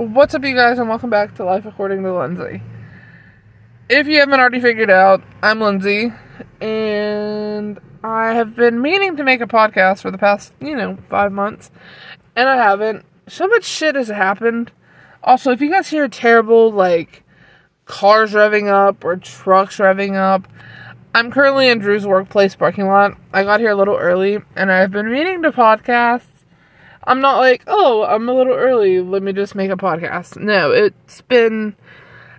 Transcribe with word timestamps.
What's 0.00 0.34
up, 0.34 0.44
you 0.44 0.54
guys, 0.54 0.78
and 0.78 0.88
welcome 0.88 1.10
back 1.10 1.34
to 1.34 1.44
Life 1.44 1.66
According 1.66 2.02
to 2.04 2.18
Lindsay. 2.18 2.62
If 3.90 4.06
you 4.06 4.20
haven't 4.20 4.40
already 4.40 4.58
figured 4.58 4.88
out, 4.88 5.22
I'm 5.42 5.60
Lindsay, 5.60 6.10
and 6.58 7.78
I 8.02 8.32
have 8.32 8.56
been 8.56 8.80
meaning 8.80 9.18
to 9.18 9.24
make 9.24 9.42
a 9.42 9.46
podcast 9.46 10.00
for 10.00 10.10
the 10.10 10.16
past, 10.16 10.54
you 10.58 10.74
know, 10.74 10.96
five 11.10 11.32
months, 11.32 11.70
and 12.34 12.48
I 12.48 12.56
haven't. 12.56 13.04
So 13.28 13.46
much 13.46 13.64
shit 13.64 13.94
has 13.94 14.08
happened. 14.08 14.72
Also, 15.22 15.50
if 15.50 15.60
you 15.60 15.70
guys 15.70 15.90
hear 15.90 16.08
terrible, 16.08 16.72
like, 16.72 17.22
cars 17.84 18.32
revving 18.32 18.68
up 18.68 19.04
or 19.04 19.16
trucks 19.16 19.76
revving 19.76 20.16
up, 20.16 20.48
I'm 21.14 21.30
currently 21.30 21.68
in 21.68 21.78
Drew's 21.78 22.06
workplace 22.06 22.56
parking 22.56 22.86
lot. 22.86 23.18
I 23.34 23.44
got 23.44 23.60
here 23.60 23.72
a 23.72 23.76
little 23.76 23.98
early, 23.98 24.38
and 24.56 24.72
I've 24.72 24.92
been 24.92 25.12
meaning 25.12 25.42
to 25.42 25.52
podcast 25.52 26.29
I'm 27.10 27.20
not 27.20 27.38
like, 27.38 27.64
oh, 27.66 28.04
I'm 28.04 28.28
a 28.28 28.32
little 28.32 28.52
early. 28.52 29.00
Let 29.00 29.24
me 29.24 29.32
just 29.32 29.56
make 29.56 29.72
a 29.72 29.76
podcast. 29.76 30.40
No, 30.40 30.70
it's 30.70 31.22
been, 31.22 31.74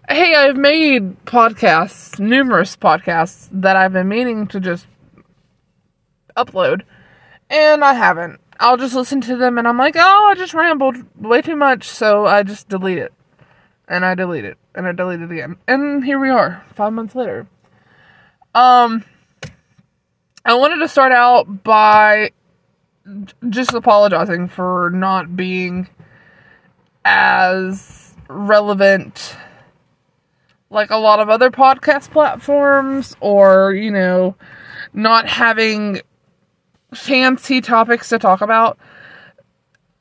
hey, 0.08 0.34
I've 0.34 0.56
made 0.56 1.26
podcasts, 1.26 2.18
numerous 2.22 2.78
podcasts 2.78 3.50
that 3.52 3.76
I've 3.76 3.92
been 3.92 4.08
meaning 4.08 4.48
to 4.48 4.62
just 4.62 4.88
upload, 6.38 6.84
and 7.50 7.84
I 7.84 7.96
haven't. 7.96 8.40
I'll 8.62 8.78
just 8.78 8.96
listen 8.96 9.20
to 9.20 9.36
them 9.36 9.58
and 9.58 9.68
I'm 9.68 9.78
like, 9.78 9.98
oh, 9.98 10.30
I 10.32 10.36
just 10.36 10.54
rambled 10.54 10.96
way 11.22 11.42
too 11.42 11.58
much, 11.58 11.90
so 11.90 12.26
I 12.26 12.44
just 12.44 12.70
delete 12.70 12.98
it. 12.98 13.12
And 13.90 14.06
I 14.06 14.16
delete 14.16 14.46
it. 14.46 14.58
And 14.74 14.88
I 14.88 14.94
delete 14.94 15.20
it 15.20 15.34
again. 15.34 15.58
And 15.68 16.02
here 16.06 16.18
we 16.18 16.30
are, 16.30 16.64
five 16.76 16.94
months 16.94 17.14
later. 17.14 17.46
Um, 18.56 19.04
I 20.46 20.54
wanted 20.54 20.78
to 20.78 20.88
start 20.88 21.12
out 21.12 21.62
by 21.62 22.32
just 23.50 23.74
apologizing 23.74 24.48
for 24.48 24.90
not 24.94 25.36
being 25.36 25.88
as 27.04 28.16
relevant 28.28 29.36
like 30.70 30.90
a 30.90 30.98
lot 30.98 31.20
of 31.20 31.30
other 31.30 31.52
podcast 31.52 32.12
platforms 32.12 33.16
or, 33.20 33.74
you 33.74 33.92
know, 33.92 34.36
not 34.94 35.28
having 35.28 36.02
fancy 36.94 37.62
topics 37.62 38.10
to 38.10 38.20
talk 38.20 38.42
about. 38.42 38.78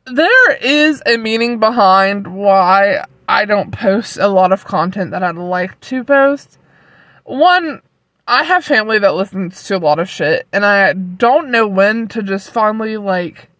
There 0.06 0.56
is 0.56 1.02
a 1.06 1.16
meaning 1.16 1.58
behind 1.58 2.28
why 2.28 3.04
I 3.28 3.44
don't 3.44 3.72
post 3.72 4.16
a 4.16 4.28
lot 4.28 4.52
of 4.52 4.64
content 4.64 5.10
that 5.10 5.22
I'd 5.22 5.36
like 5.36 5.78
to 5.80 6.04
post. 6.04 6.58
One, 7.24 7.82
I 8.30 8.44
have 8.44 8.64
family 8.64 9.00
that 9.00 9.16
listens 9.16 9.64
to 9.64 9.76
a 9.76 9.78
lot 9.78 9.98
of 9.98 10.08
shit, 10.08 10.46
and 10.52 10.64
I 10.64 10.92
don't 10.92 11.50
know 11.50 11.66
when 11.66 12.06
to 12.08 12.22
just 12.22 12.52
finally, 12.52 12.96
like, 12.96 13.50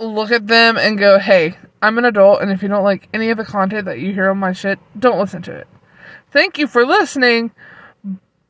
look 0.00 0.32
at 0.32 0.48
them 0.48 0.76
and 0.76 0.98
go, 0.98 1.20
hey, 1.20 1.56
I'm 1.80 1.96
an 1.98 2.04
adult, 2.04 2.42
and 2.42 2.50
if 2.50 2.60
you 2.60 2.68
don't 2.68 2.82
like 2.82 3.08
any 3.14 3.30
of 3.30 3.36
the 3.36 3.44
content 3.44 3.84
that 3.84 4.00
you 4.00 4.12
hear 4.12 4.30
on 4.30 4.38
my 4.38 4.50
shit, 4.50 4.80
don't 4.98 5.20
listen 5.20 5.42
to 5.42 5.54
it. 5.54 5.68
Thank 6.32 6.58
you 6.58 6.66
for 6.66 6.84
listening, 6.84 7.52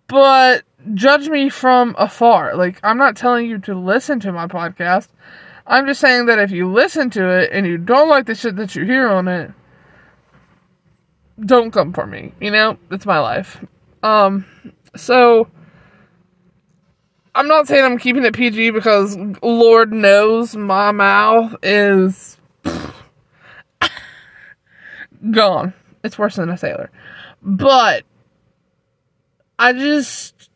but 0.06 0.64
judge 0.94 1.28
me 1.28 1.50
from 1.50 1.94
afar. 1.98 2.56
Like, 2.56 2.80
I'm 2.82 2.96
not 2.96 3.16
telling 3.16 3.50
you 3.50 3.58
to 3.58 3.78
listen 3.78 4.18
to 4.20 4.32
my 4.32 4.46
podcast. 4.46 5.08
I'm 5.66 5.86
just 5.86 6.00
saying 6.00 6.24
that 6.24 6.38
if 6.38 6.52
you 6.52 6.72
listen 6.72 7.10
to 7.10 7.28
it 7.28 7.50
and 7.52 7.66
you 7.66 7.76
don't 7.76 8.08
like 8.08 8.24
the 8.24 8.34
shit 8.34 8.56
that 8.56 8.74
you 8.74 8.86
hear 8.86 9.08
on 9.08 9.28
it, 9.28 9.50
don't 11.38 11.70
come 11.70 11.92
for 11.92 12.06
me. 12.06 12.32
You 12.40 12.50
know, 12.50 12.78
it's 12.90 13.04
my 13.04 13.18
life. 13.18 13.62
Um, 14.02 14.44
so 14.96 15.48
I'm 17.34 17.46
not 17.46 17.68
saying 17.68 17.84
I'm 17.84 17.98
keeping 17.98 18.24
it 18.24 18.34
PG 18.34 18.70
because 18.70 19.16
Lord 19.42 19.92
knows 19.92 20.56
my 20.56 20.92
mouth 20.92 21.54
is 21.62 22.36
gone. 25.30 25.72
It's 26.02 26.18
worse 26.18 26.36
than 26.36 26.50
a 26.50 26.56
sailor. 26.56 26.90
But 27.42 28.04
I 29.58 29.72
just 29.72 30.50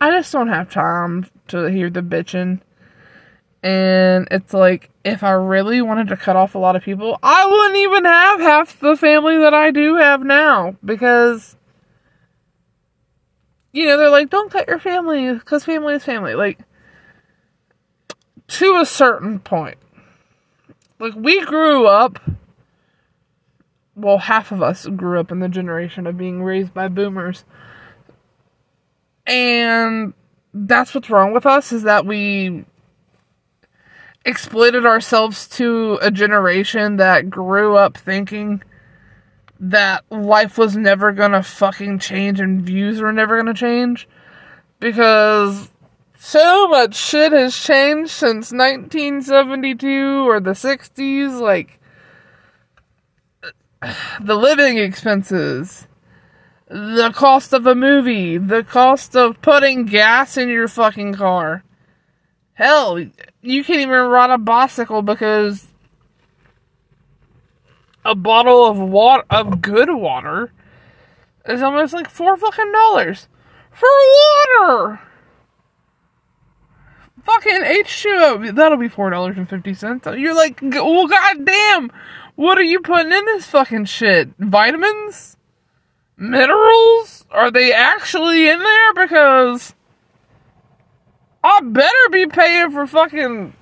I 0.00 0.10
just 0.10 0.32
don't 0.32 0.48
have 0.48 0.70
time 0.70 1.26
to 1.48 1.66
hear 1.66 1.90
the 1.90 2.00
bitching. 2.00 2.60
And 3.62 4.26
it's 4.32 4.52
like 4.52 4.90
if 5.04 5.22
I 5.22 5.30
really 5.30 5.80
wanted 5.82 6.08
to 6.08 6.16
cut 6.16 6.34
off 6.34 6.56
a 6.56 6.58
lot 6.58 6.74
of 6.74 6.82
people, 6.82 7.18
I 7.22 7.46
wouldn't 7.46 7.76
even 7.76 8.04
have 8.04 8.40
half 8.40 8.80
the 8.80 8.96
family 8.96 9.38
that 9.38 9.54
I 9.54 9.70
do 9.70 9.94
have 9.96 10.22
now 10.24 10.76
because 10.84 11.56
you 13.72 13.86
know, 13.86 13.96
they're 13.96 14.10
like, 14.10 14.30
don't 14.30 14.50
cut 14.50 14.68
your 14.68 14.78
family 14.78 15.32
because 15.32 15.64
family 15.64 15.94
is 15.94 16.04
family. 16.04 16.34
Like, 16.34 16.58
to 18.48 18.76
a 18.76 18.86
certain 18.86 19.38
point. 19.38 19.78
Like, 20.98 21.14
we 21.16 21.44
grew 21.44 21.86
up, 21.86 22.18
well, 23.96 24.18
half 24.18 24.52
of 24.52 24.62
us 24.62 24.86
grew 24.86 25.18
up 25.18 25.32
in 25.32 25.40
the 25.40 25.48
generation 25.48 26.06
of 26.06 26.18
being 26.18 26.42
raised 26.42 26.74
by 26.74 26.88
boomers. 26.88 27.44
And 29.26 30.12
that's 30.52 30.94
what's 30.94 31.10
wrong 31.10 31.32
with 31.32 31.46
us 31.46 31.72
is 31.72 31.84
that 31.84 32.04
we 32.04 32.64
exploited 34.24 34.84
ourselves 34.86 35.48
to 35.48 35.98
a 36.02 36.10
generation 36.10 36.96
that 36.96 37.30
grew 37.30 37.76
up 37.76 37.96
thinking 37.96 38.62
that 39.62 40.04
life 40.10 40.58
was 40.58 40.76
never 40.76 41.12
gonna 41.12 41.42
fucking 41.42 42.00
change 42.00 42.40
and 42.40 42.62
views 42.62 43.00
were 43.00 43.12
never 43.12 43.36
gonna 43.36 43.54
change. 43.54 44.08
Because 44.80 45.70
so 46.18 46.66
much 46.66 46.96
shit 46.96 47.30
has 47.30 47.56
changed 47.56 48.10
since 48.10 48.50
1972 48.50 50.28
or 50.28 50.40
the 50.40 50.50
60s 50.50 51.40
like 51.40 51.80
the 54.20 54.34
living 54.34 54.78
expenses 54.78 55.86
the 56.68 57.12
cost 57.14 57.52
of 57.52 57.66
a 57.66 57.74
movie 57.74 58.38
the 58.38 58.64
cost 58.64 59.14
of 59.14 59.40
putting 59.42 59.84
gas 59.84 60.36
in 60.36 60.48
your 60.48 60.66
fucking 60.66 61.14
car. 61.14 61.62
Hell 62.54 62.98
you 62.98 63.62
can't 63.62 63.80
even 63.80 63.90
ride 63.90 64.30
a 64.30 64.38
bicycle 64.38 65.02
because 65.02 65.71
a 68.04 68.14
bottle 68.14 68.66
of 68.66 68.78
water 68.78 69.24
of 69.30 69.60
good 69.60 69.92
water 69.92 70.52
is 71.46 71.62
almost 71.62 71.92
like 71.92 72.08
four 72.08 72.36
fucking 72.36 72.72
dollars 72.72 73.28
for 73.70 73.88
water. 74.60 75.00
Fucking 77.24 77.60
H2O, 77.60 78.54
that'll 78.54 78.78
be 78.78 78.88
four 78.88 79.10
dollars 79.10 79.38
and 79.38 79.48
fifty 79.48 79.74
cents. 79.74 80.06
You're 80.06 80.34
like, 80.34 80.60
well, 80.60 81.06
goddamn, 81.06 81.92
what 82.34 82.58
are 82.58 82.62
you 82.62 82.80
putting 82.80 83.12
in 83.12 83.24
this 83.26 83.46
fucking 83.46 83.84
shit? 83.84 84.30
Vitamins, 84.38 85.36
minerals? 86.16 87.24
Are 87.30 87.50
they 87.50 87.72
actually 87.72 88.48
in 88.48 88.58
there? 88.58 88.94
Because 88.94 89.74
I 91.44 91.60
better 91.62 92.08
be 92.10 92.26
paying 92.26 92.72
for 92.72 92.86
fucking 92.86 93.54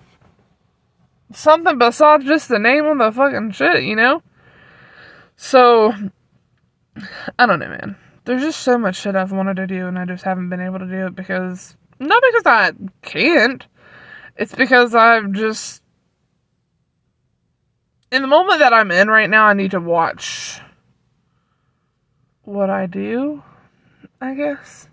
something 1.32 1.78
besides 1.78 2.24
just 2.24 2.48
the 2.48 2.58
name 2.58 2.86
on 2.86 2.98
the 2.98 3.12
fucking 3.12 3.52
shit, 3.52 3.84
you 3.84 3.96
know? 3.96 4.22
So, 5.42 5.94
I 7.38 7.46
don't 7.46 7.60
know, 7.60 7.70
man. 7.70 7.96
There's 8.26 8.42
just 8.42 8.60
so 8.60 8.76
much 8.76 8.96
shit 8.96 9.16
I've 9.16 9.32
wanted 9.32 9.56
to 9.56 9.66
do, 9.66 9.86
and 9.86 9.98
I 9.98 10.04
just 10.04 10.22
haven't 10.22 10.50
been 10.50 10.60
able 10.60 10.80
to 10.80 10.86
do 10.86 11.06
it 11.06 11.16
because. 11.16 11.78
Not 11.98 12.22
because 12.22 12.42
I 12.44 12.72
can't. 13.00 13.66
It's 14.36 14.54
because 14.54 14.94
I've 14.94 15.32
just. 15.32 15.82
In 18.12 18.20
the 18.20 18.28
moment 18.28 18.58
that 18.58 18.74
I'm 18.74 18.90
in 18.90 19.08
right 19.08 19.30
now, 19.30 19.46
I 19.46 19.54
need 19.54 19.70
to 19.70 19.80
watch 19.80 20.60
what 22.42 22.68
I 22.68 22.84
do, 22.84 23.42
I 24.20 24.34
guess. 24.34 24.88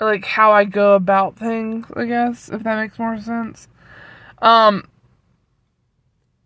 Like 0.00 0.24
how 0.24 0.52
I 0.52 0.64
go 0.64 0.94
about 0.94 1.36
things, 1.36 1.86
I 1.96 2.04
guess, 2.04 2.48
if 2.48 2.62
that 2.62 2.76
makes 2.76 2.96
more 2.96 3.20
sense. 3.20 3.66
Um, 4.40 4.84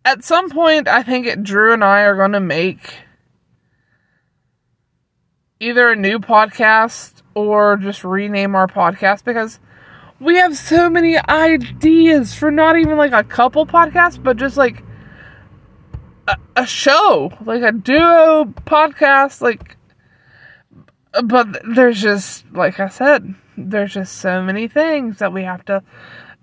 at 0.06 0.22
some 0.22 0.48
point, 0.50 0.86
I 0.86 1.02
think 1.02 1.42
Drew 1.42 1.72
and 1.72 1.82
I 1.82 2.02
are 2.02 2.14
going 2.14 2.30
to 2.30 2.40
make 2.40 2.94
either 5.58 5.90
a 5.90 5.96
new 5.96 6.20
podcast 6.20 7.22
or 7.34 7.76
just 7.76 8.04
rename 8.04 8.54
our 8.54 8.68
podcast 8.68 9.24
because 9.24 9.58
we 10.20 10.36
have 10.36 10.56
so 10.56 10.88
many 10.88 11.18
ideas 11.28 12.34
for 12.34 12.52
not 12.52 12.78
even 12.78 12.96
like 12.96 13.10
a 13.10 13.24
couple 13.24 13.66
podcasts, 13.66 14.22
but 14.22 14.36
just 14.36 14.56
like 14.56 14.84
a, 16.28 16.36
a 16.54 16.66
show, 16.66 17.32
like 17.44 17.62
a 17.62 17.72
duo 17.72 18.44
podcast, 18.44 19.40
like. 19.40 19.76
But 21.24 21.62
there's 21.74 22.00
just, 22.00 22.44
like 22.52 22.78
I 22.78 22.88
said, 22.88 23.34
there's 23.56 23.94
just 23.94 24.18
so 24.18 24.40
many 24.40 24.68
things 24.68 25.18
that 25.18 25.32
we 25.32 25.42
have 25.42 25.64
to 25.64 25.82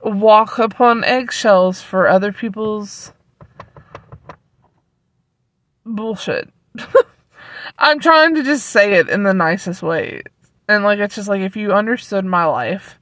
walk 0.04 0.60
upon 0.60 1.06
eggshells 1.06 1.82
for 1.82 2.10
other 2.10 2.34
people's 2.34 3.14
bullshit. 5.86 6.50
I'm 7.78 8.00
trying 8.00 8.36
to 8.36 8.44
just 8.44 8.68
say 8.68 8.94
it 8.94 9.10
in 9.10 9.24
the 9.24 9.34
nicest 9.34 9.82
way. 9.82 10.24
And 10.68 10.84
like 10.84 11.00
it's 11.00 11.16
just 11.16 11.28
like 11.28 11.42
if 11.42 11.56
you 11.56 11.74
understood 11.74 12.26
my 12.26 12.46
life 12.46 13.00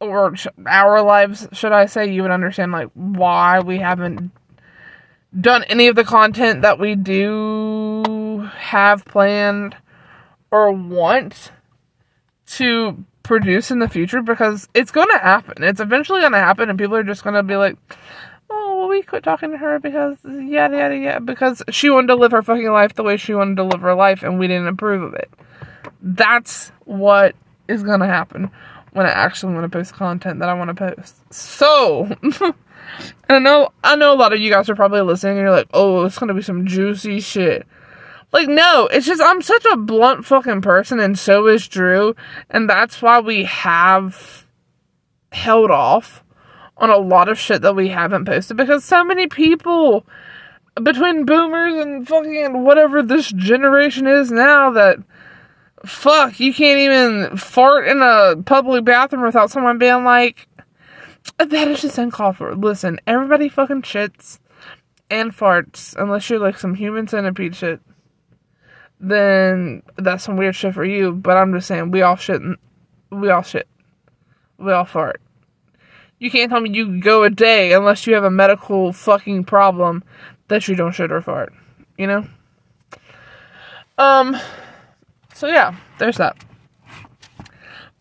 or 0.00 0.34
our 0.66 1.02
lives, 1.02 1.48
should 1.52 1.72
I 1.72 1.86
say, 1.86 2.10
you 2.10 2.22
would 2.22 2.30
understand 2.30 2.72
like 2.72 2.88
why 2.94 3.60
we 3.60 3.78
haven't 3.78 4.32
done 5.38 5.64
any 5.64 5.88
of 5.88 5.96
the 5.96 6.04
content 6.04 6.62
that 6.62 6.78
we 6.78 6.94
do 6.94 8.50
have 8.56 9.04
planned 9.04 9.76
or 10.50 10.72
want 10.72 11.52
to 12.46 13.04
produce 13.22 13.70
in 13.70 13.78
the 13.78 13.88
future 13.88 14.20
because 14.20 14.68
it's 14.74 14.90
going 14.90 15.08
to 15.08 15.18
happen. 15.18 15.62
It's 15.62 15.80
eventually 15.80 16.20
going 16.20 16.32
to 16.32 16.38
happen, 16.38 16.68
and 16.68 16.78
people 16.78 16.96
are 16.96 17.04
just 17.04 17.24
going 17.24 17.34
to 17.34 17.42
be 17.42 17.56
like, 17.56 17.76
well, 18.82 18.90
we 18.90 19.02
quit 19.02 19.22
talking 19.22 19.52
to 19.52 19.58
her 19.58 19.78
because 19.78 20.18
yada 20.24 20.76
yada 20.76 20.96
yada 20.96 21.20
because 21.20 21.62
she 21.70 21.88
wanted 21.88 22.08
to 22.08 22.16
live 22.16 22.32
her 22.32 22.42
fucking 22.42 22.68
life 22.72 22.94
the 22.94 23.04
way 23.04 23.16
she 23.16 23.32
wanted 23.32 23.56
to 23.58 23.62
live 23.62 23.80
her 23.80 23.94
life, 23.94 24.24
and 24.24 24.40
we 24.40 24.48
didn't 24.48 24.66
approve 24.66 25.02
of 25.02 25.14
it. 25.14 25.30
That's 26.02 26.72
what 26.84 27.36
is 27.68 27.84
to 28.00 28.06
happen 28.06 28.50
when 28.92 29.06
I 29.06 29.10
actually 29.10 29.54
want 29.54 29.70
to 29.70 29.78
post 29.78 29.92
content 29.92 30.40
that 30.40 30.48
I 30.48 30.54
want 30.54 30.68
to 30.70 30.74
post. 30.74 31.14
So, 31.32 32.10
I 33.28 33.38
know 33.38 33.68
I 33.84 33.94
know 33.94 34.12
a 34.12 34.16
lot 34.16 34.32
of 34.32 34.40
you 34.40 34.50
guys 34.50 34.68
are 34.68 34.74
probably 34.74 35.02
listening 35.02 35.38
and 35.38 35.42
you're 35.42 35.52
like, 35.52 35.68
"Oh, 35.72 36.04
it's 36.04 36.18
to 36.18 36.34
be 36.34 36.42
some 36.42 36.66
juicy 36.66 37.20
shit." 37.20 37.64
Like, 38.32 38.48
no, 38.48 38.88
it's 38.90 39.06
just 39.06 39.22
I'm 39.22 39.42
such 39.42 39.64
a 39.66 39.76
blunt 39.76 40.24
fucking 40.24 40.62
person, 40.62 40.98
and 40.98 41.16
so 41.16 41.46
is 41.46 41.68
Drew, 41.68 42.16
and 42.50 42.68
that's 42.68 43.00
why 43.00 43.20
we 43.20 43.44
have 43.44 44.48
held 45.30 45.70
off 45.70 46.24
on 46.76 46.90
a 46.90 46.96
lot 46.96 47.28
of 47.28 47.38
shit 47.38 47.62
that 47.62 47.76
we 47.76 47.88
haven't 47.88 48.24
posted 48.24 48.56
because 48.56 48.84
so 48.84 49.04
many 49.04 49.26
people 49.26 50.06
between 50.82 51.24
boomers 51.24 51.74
and 51.74 52.08
fucking 52.08 52.64
whatever 52.64 53.02
this 53.02 53.30
generation 53.32 54.06
is 54.06 54.30
now 54.30 54.70
that 54.70 54.98
fuck, 55.84 56.40
you 56.40 56.54
can't 56.54 56.78
even 56.78 57.36
fart 57.36 57.86
in 57.86 58.00
a 58.00 58.42
public 58.44 58.84
bathroom 58.84 59.22
without 59.22 59.50
someone 59.50 59.78
being 59.78 60.04
like, 60.04 60.48
that 61.38 61.68
is 61.68 61.82
just 61.82 61.98
uncalled 61.98 62.36
for. 62.36 62.54
Listen, 62.54 63.00
everybody 63.06 63.48
fucking 63.48 63.82
shits 63.82 64.38
and 65.10 65.36
farts 65.36 65.94
unless 65.96 66.30
you're 66.30 66.38
like 66.38 66.58
some 66.58 66.74
human 66.74 67.06
centipede 67.06 67.54
shit 67.54 67.80
then 69.02 69.82
that's 69.96 70.22
some 70.24 70.36
weird 70.36 70.54
shit 70.54 70.72
for 70.72 70.84
you. 70.84 71.12
But 71.12 71.36
I'm 71.36 71.52
just 71.52 71.66
saying, 71.66 71.90
we 71.90 72.02
all 72.02 72.16
shit. 72.16 72.40
We 73.10 73.30
all 73.30 73.42
shit. 73.42 73.66
We 74.58 74.72
all 74.72 74.84
fart. 74.84 75.20
You 76.22 76.30
can't 76.30 76.52
tell 76.52 76.60
me 76.60 76.70
you 76.70 77.00
go 77.00 77.24
a 77.24 77.30
day 77.30 77.72
unless 77.72 78.06
you 78.06 78.14
have 78.14 78.22
a 78.22 78.30
medical 78.30 78.92
fucking 78.92 79.42
problem 79.42 80.04
that 80.46 80.68
you 80.68 80.76
don't 80.76 80.92
shit 80.92 81.10
or 81.10 81.20
fart. 81.20 81.52
You 81.98 82.06
know? 82.06 82.26
Um, 83.98 84.36
so 85.34 85.48
yeah, 85.48 85.74
there's 85.98 86.18
that. 86.18 86.36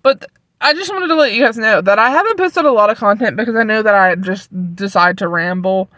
But 0.04 0.28
I 0.62 0.76
just 0.76 0.92
wanted 0.92 1.08
to 1.08 1.16
let 1.16 1.34
you 1.34 1.42
guys 1.42 1.58
know 1.58 1.82
that 1.82 1.98
I 1.98 2.12
haven't 2.12 2.38
posted 2.38 2.64
a 2.64 2.72
lot 2.72 2.92
of 2.92 3.00
content 3.00 3.38
because 3.38 3.56
I 3.56 3.64
know 3.64 3.82
that 3.82 3.96
I 3.96 4.14
just 4.14 4.52
decide 4.76 5.18
to 5.18 5.28
ramble. 5.28 5.90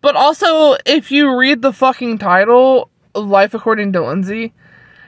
But 0.00 0.16
also, 0.16 0.76
if 0.84 1.12
you 1.12 1.38
read 1.38 1.62
the 1.62 1.72
fucking 1.72 2.18
title, 2.18 2.90
Life 3.14 3.54
According 3.54 3.92
to 3.92 4.04
Lindsay, 4.04 4.52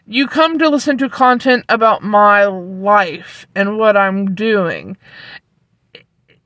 you 0.07 0.29
come 0.29 0.61
to 0.61 0.69
listen 0.69 0.97
to 0.99 1.09
content 1.09 1.65
about 1.69 2.05
my 2.05 2.45
life 2.45 3.49
and 3.57 3.79
what 3.79 3.97
I'm 3.97 4.37
doing 4.37 4.97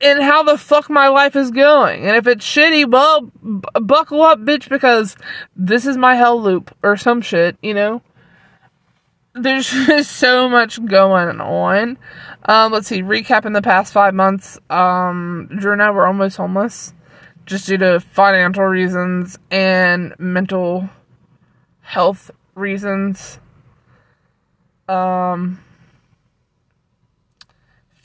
and 0.00 0.22
how 0.22 0.43
the 0.43 0.58
fuck 0.58 0.90
my 0.90 1.08
life 1.08 1.37
is 1.37 1.50
going. 1.50 2.06
And 2.06 2.16
if 2.16 2.26
it's 2.26 2.44
shitty, 2.44 2.90
well, 2.90 3.22
b- 3.22 3.81
buckle 3.81 4.22
up, 4.22 4.40
bitch, 4.40 4.69
because 4.69 5.16
this 5.54 5.87
is 5.87 5.96
my 5.96 6.14
hell 6.14 6.40
loop 6.40 6.75
or 6.82 6.96
some 6.96 7.20
shit, 7.20 7.56
you 7.62 7.75
know? 7.75 8.02
There's 9.34 9.69
just 9.87 10.12
so 10.12 10.48
much 10.48 10.84
going 10.84 11.40
on. 11.40 11.98
Um, 12.44 12.72
let's 12.72 12.88
see, 12.88 13.02
recap 13.02 13.46
in 13.46 13.52
the 13.52 13.62
past 13.62 13.93
five 13.93 14.14
months. 14.14 14.58
Um, 14.70 15.48
Drew 15.56 15.72
and 15.72 15.82
I 15.82 15.90
were 15.90 16.06
almost 16.06 16.37
homeless 16.37 16.93
just 17.46 17.66
due 17.66 17.78
to 17.78 18.00
financial 18.00 18.64
reasons 18.64 19.38
and 19.50 20.14
mental 20.19 20.90
health 21.81 22.31
reasons. 22.54 23.38
Um, 24.88 25.60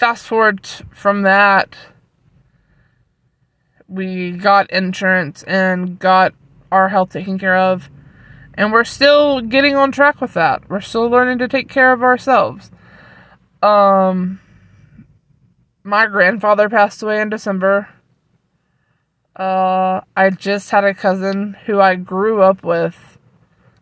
fast 0.01 0.25
forward 0.25 0.65
from 0.91 1.21
that, 1.21 1.75
we 3.87 4.31
got 4.31 4.67
insurance 4.71 5.43
and 5.43 5.99
got 5.99 6.33
our 6.71 6.89
health 6.89 7.11
taken 7.11 7.37
care 7.37 7.55
of. 7.55 7.87
And 8.55 8.71
we're 8.71 8.83
still 8.83 9.41
getting 9.41 9.75
on 9.75 9.91
track 9.91 10.19
with 10.19 10.33
that. 10.33 10.67
We're 10.67 10.81
still 10.81 11.07
learning 11.07 11.37
to 11.37 11.47
take 11.47 11.69
care 11.69 11.93
of 11.93 12.01
ourselves. 12.01 12.71
Um, 13.61 14.41
my 15.83 16.07
grandfather 16.07 16.67
passed 16.67 17.03
away 17.03 17.21
in 17.21 17.29
December. 17.29 17.87
Uh, 19.35 20.01
I 20.17 20.31
just 20.31 20.71
had 20.71 20.83
a 20.83 20.95
cousin 20.95 21.55
who 21.67 21.79
I 21.79 21.93
grew 21.93 22.41
up 22.41 22.63
with 22.63 23.19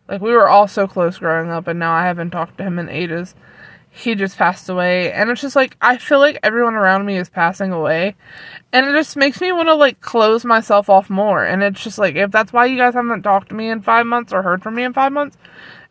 like 0.10 0.20
we 0.20 0.34
were 0.34 0.50
all 0.50 0.68
so 0.68 0.86
close 0.86 1.20
growing 1.20 1.50
up, 1.50 1.68
and 1.68 1.80
now 1.80 1.94
I 1.94 2.04
haven't 2.04 2.32
talked 2.32 2.58
to 2.58 2.64
him 2.64 2.78
in 2.78 2.90
ages. 2.90 3.36
He 3.92 4.16
just 4.16 4.38
passed 4.38 4.70
away, 4.70 5.12
and 5.12 5.30
it's 5.30 5.42
just 5.42 5.56
like 5.56 5.76
I 5.82 5.98
feel 5.98 6.20
like 6.20 6.40
everyone 6.44 6.76
around 6.76 7.06
me 7.06 7.18
is 7.18 7.30
passing 7.30 7.72
away, 7.72 8.16
and 8.72 8.88
it 8.88 8.94
just 8.94 9.18
makes 9.18 9.42
me 9.42 9.52
want 9.52 9.68
to 9.68 9.76
like 9.76 10.00
close 10.00 10.46
myself 10.46 10.90
off 10.90 11.10
more. 11.10 11.44
And 11.44 11.64
it's 11.64 11.84
just 11.84 11.98
like 11.98 12.16
if 12.16 12.32
that's 12.32 12.54
why 12.54 12.66
you 12.66 12.78
guys 12.78 12.94
haven't 12.94 13.24
talked 13.24 13.50
to 13.50 13.56
me 13.56 13.70
in 13.70 13.82
five 13.82 14.06
months 14.06 14.32
or 14.32 14.42
heard 14.42 14.64
from 14.64 14.76
me 14.76 14.84
in 14.84 14.94
five 14.94 15.12
months, 15.12 15.38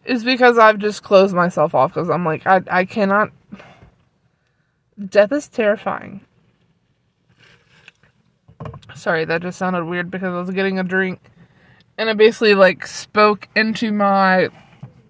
is 0.05 0.25
because 0.25 0.59
I've 0.59 0.79
just 0.79 1.03
closed 1.03 1.35
myself 1.35 1.75
off 1.75 1.93
because 1.93 2.09
I'm 2.09 2.25
like 2.25 2.47
I 2.47 2.63
I 2.71 2.85
cannot. 2.85 3.31
Death 5.09 5.33
is 5.33 5.49
terrifying. 5.49 6.23
Sorry, 8.95 9.25
that 9.25 9.43
just 9.43 9.59
sounded 9.59 9.85
weird 9.85 10.11
because 10.11 10.35
I 10.35 10.41
was 10.41 10.51
getting 10.51 10.79
a 10.79 10.85
drink 10.85 11.21
and 11.99 12.09
it 12.09 12.17
basically 12.17 12.55
like 12.55 12.87
spoke 12.87 13.49
into 13.55 13.93
my 13.93 14.49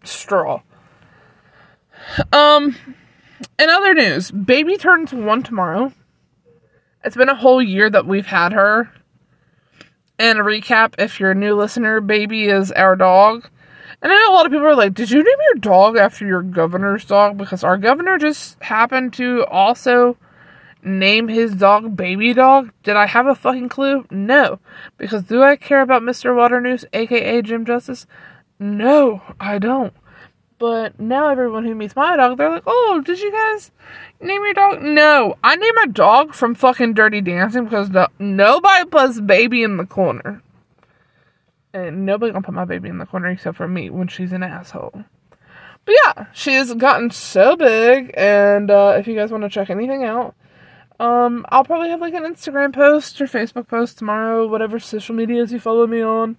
straw. 0.02 0.62
Um, 2.32 2.76
in 3.58 3.70
other 3.70 3.94
news, 3.94 4.30
baby 4.30 4.76
turns 4.76 5.12
one 5.12 5.42
tomorrow. 5.42 5.92
It's 7.04 7.16
been 7.16 7.28
a 7.28 7.34
whole 7.34 7.62
year 7.62 7.88
that 7.90 8.06
we've 8.06 8.26
had 8.26 8.52
her. 8.52 8.92
And 10.18 10.38
a 10.38 10.42
recap, 10.42 10.94
if 10.98 11.20
you're 11.20 11.30
a 11.30 11.34
new 11.34 11.54
listener, 11.54 12.00
baby 12.00 12.46
is 12.46 12.72
our 12.72 12.96
dog. 12.96 13.48
And 14.02 14.12
I 14.12 14.16
know 14.16 14.32
a 14.32 14.34
lot 14.34 14.46
of 14.46 14.52
people 14.52 14.66
are 14.66 14.74
like, 14.74 14.94
did 14.94 15.10
you 15.10 15.22
name 15.22 15.36
your 15.52 15.60
dog 15.60 15.96
after 15.96 16.26
your 16.26 16.42
governor's 16.42 17.04
dog? 17.04 17.36
Because 17.36 17.64
our 17.64 17.76
governor 17.76 18.18
just 18.18 18.60
happened 18.62 19.12
to 19.14 19.44
also 19.46 20.16
name 20.82 21.28
his 21.28 21.54
dog 21.54 21.96
Baby 21.96 22.32
Dog? 22.32 22.70
Did 22.82 22.96
I 22.96 23.06
have 23.06 23.26
a 23.26 23.34
fucking 23.34 23.68
clue? 23.68 24.06
No. 24.10 24.60
Because 24.96 25.24
do 25.24 25.42
I 25.42 25.56
care 25.56 25.82
about 25.82 26.02
Mr. 26.02 26.34
Waternoose, 26.34 26.84
aka 26.92 27.42
Jim 27.42 27.64
Justice? 27.64 28.06
No, 28.58 29.22
I 29.40 29.58
don't. 29.58 29.92
But 30.58 30.98
now 30.98 31.28
everyone 31.28 31.64
who 31.64 31.74
meets 31.74 31.94
my 31.94 32.16
dog, 32.16 32.36
they're 32.36 32.50
like, 32.50 32.64
oh, 32.66 33.00
did 33.04 33.20
you 33.20 33.30
guys 33.30 33.70
name 34.20 34.42
your 34.42 34.54
dog? 34.54 34.82
No. 34.82 35.36
I 35.44 35.54
named 35.54 35.76
my 35.76 35.86
dog 35.86 36.34
from 36.34 36.54
fucking 36.54 36.94
Dirty 36.94 37.20
Dancing 37.20 37.64
because 37.64 37.90
the, 37.90 38.10
nobody 38.18 38.84
puts 38.86 39.20
baby 39.20 39.62
in 39.62 39.76
the 39.76 39.86
corner. 39.86 40.42
And 41.72 42.04
nobody 42.04 42.32
gonna 42.32 42.44
put 42.44 42.54
my 42.54 42.64
baby 42.64 42.88
in 42.88 42.98
the 42.98 43.06
corner 43.06 43.28
except 43.28 43.56
for 43.56 43.68
me 43.68 43.90
when 43.90 44.08
she's 44.08 44.32
an 44.32 44.42
asshole. 44.42 45.04
But 45.84 45.96
yeah, 46.04 46.26
she's 46.32 46.74
gotten 46.74 47.10
so 47.10 47.56
big, 47.56 48.10
and 48.14 48.70
uh, 48.70 48.96
if 48.98 49.06
you 49.06 49.14
guys 49.14 49.30
want 49.30 49.44
to 49.44 49.48
check 49.48 49.70
anything 49.70 50.04
out, 50.04 50.34
um, 51.00 51.46
I'll 51.48 51.64
probably 51.64 51.90
have 51.90 52.00
like 52.00 52.14
an 52.14 52.24
Instagram 52.24 52.74
post 52.74 53.20
or 53.20 53.26
Facebook 53.26 53.68
post 53.68 53.98
tomorrow, 53.98 54.46
whatever 54.48 54.78
social 54.78 55.14
medias 55.14 55.52
you 55.52 55.60
follow 55.60 55.86
me 55.86 56.02
on. 56.02 56.36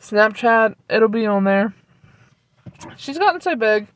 Snapchat, 0.00 0.74
it'll 0.88 1.08
be 1.08 1.26
on 1.26 1.44
there. 1.44 1.74
She's 2.96 3.18
gotten 3.18 3.40
so 3.40 3.56
big. 3.56 3.88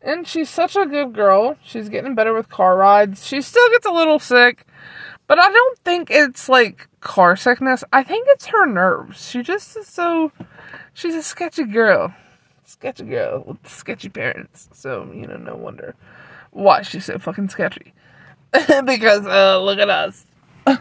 And 0.00 0.26
she's 0.26 0.50
such 0.50 0.74
a 0.74 0.86
good 0.86 1.14
girl. 1.14 1.56
She's 1.62 1.88
getting 1.88 2.14
better 2.14 2.34
with 2.34 2.48
car 2.48 2.76
rides. 2.76 3.24
She 3.26 3.40
still 3.40 3.68
gets 3.70 3.86
a 3.86 3.92
little 3.92 4.18
sick. 4.18 4.66
But 5.28 5.38
I 5.38 5.48
don't 5.48 5.78
think 5.78 6.10
it's 6.10 6.48
like 6.48 6.88
car 7.00 7.36
sickness. 7.36 7.84
I 7.92 8.02
think 8.02 8.26
it's 8.30 8.46
her 8.46 8.66
nerves. 8.66 9.28
She 9.28 9.42
just 9.42 9.76
is 9.76 9.86
so. 9.86 10.32
She's 10.92 11.14
a 11.14 11.22
sketchy 11.22 11.64
girl. 11.64 12.14
Sketchy 12.64 13.04
girl 13.04 13.44
with 13.46 13.68
sketchy 13.68 14.08
parents. 14.08 14.68
So, 14.72 15.08
you 15.14 15.26
know, 15.26 15.36
no 15.36 15.56
wonder 15.56 15.94
why 16.50 16.82
she's 16.82 17.04
so 17.04 17.18
fucking 17.18 17.48
sketchy. 17.48 17.94
because 18.84 19.26
uh, 19.26 19.60
look 19.62 19.78
at 19.78 19.88
us. 19.88 20.26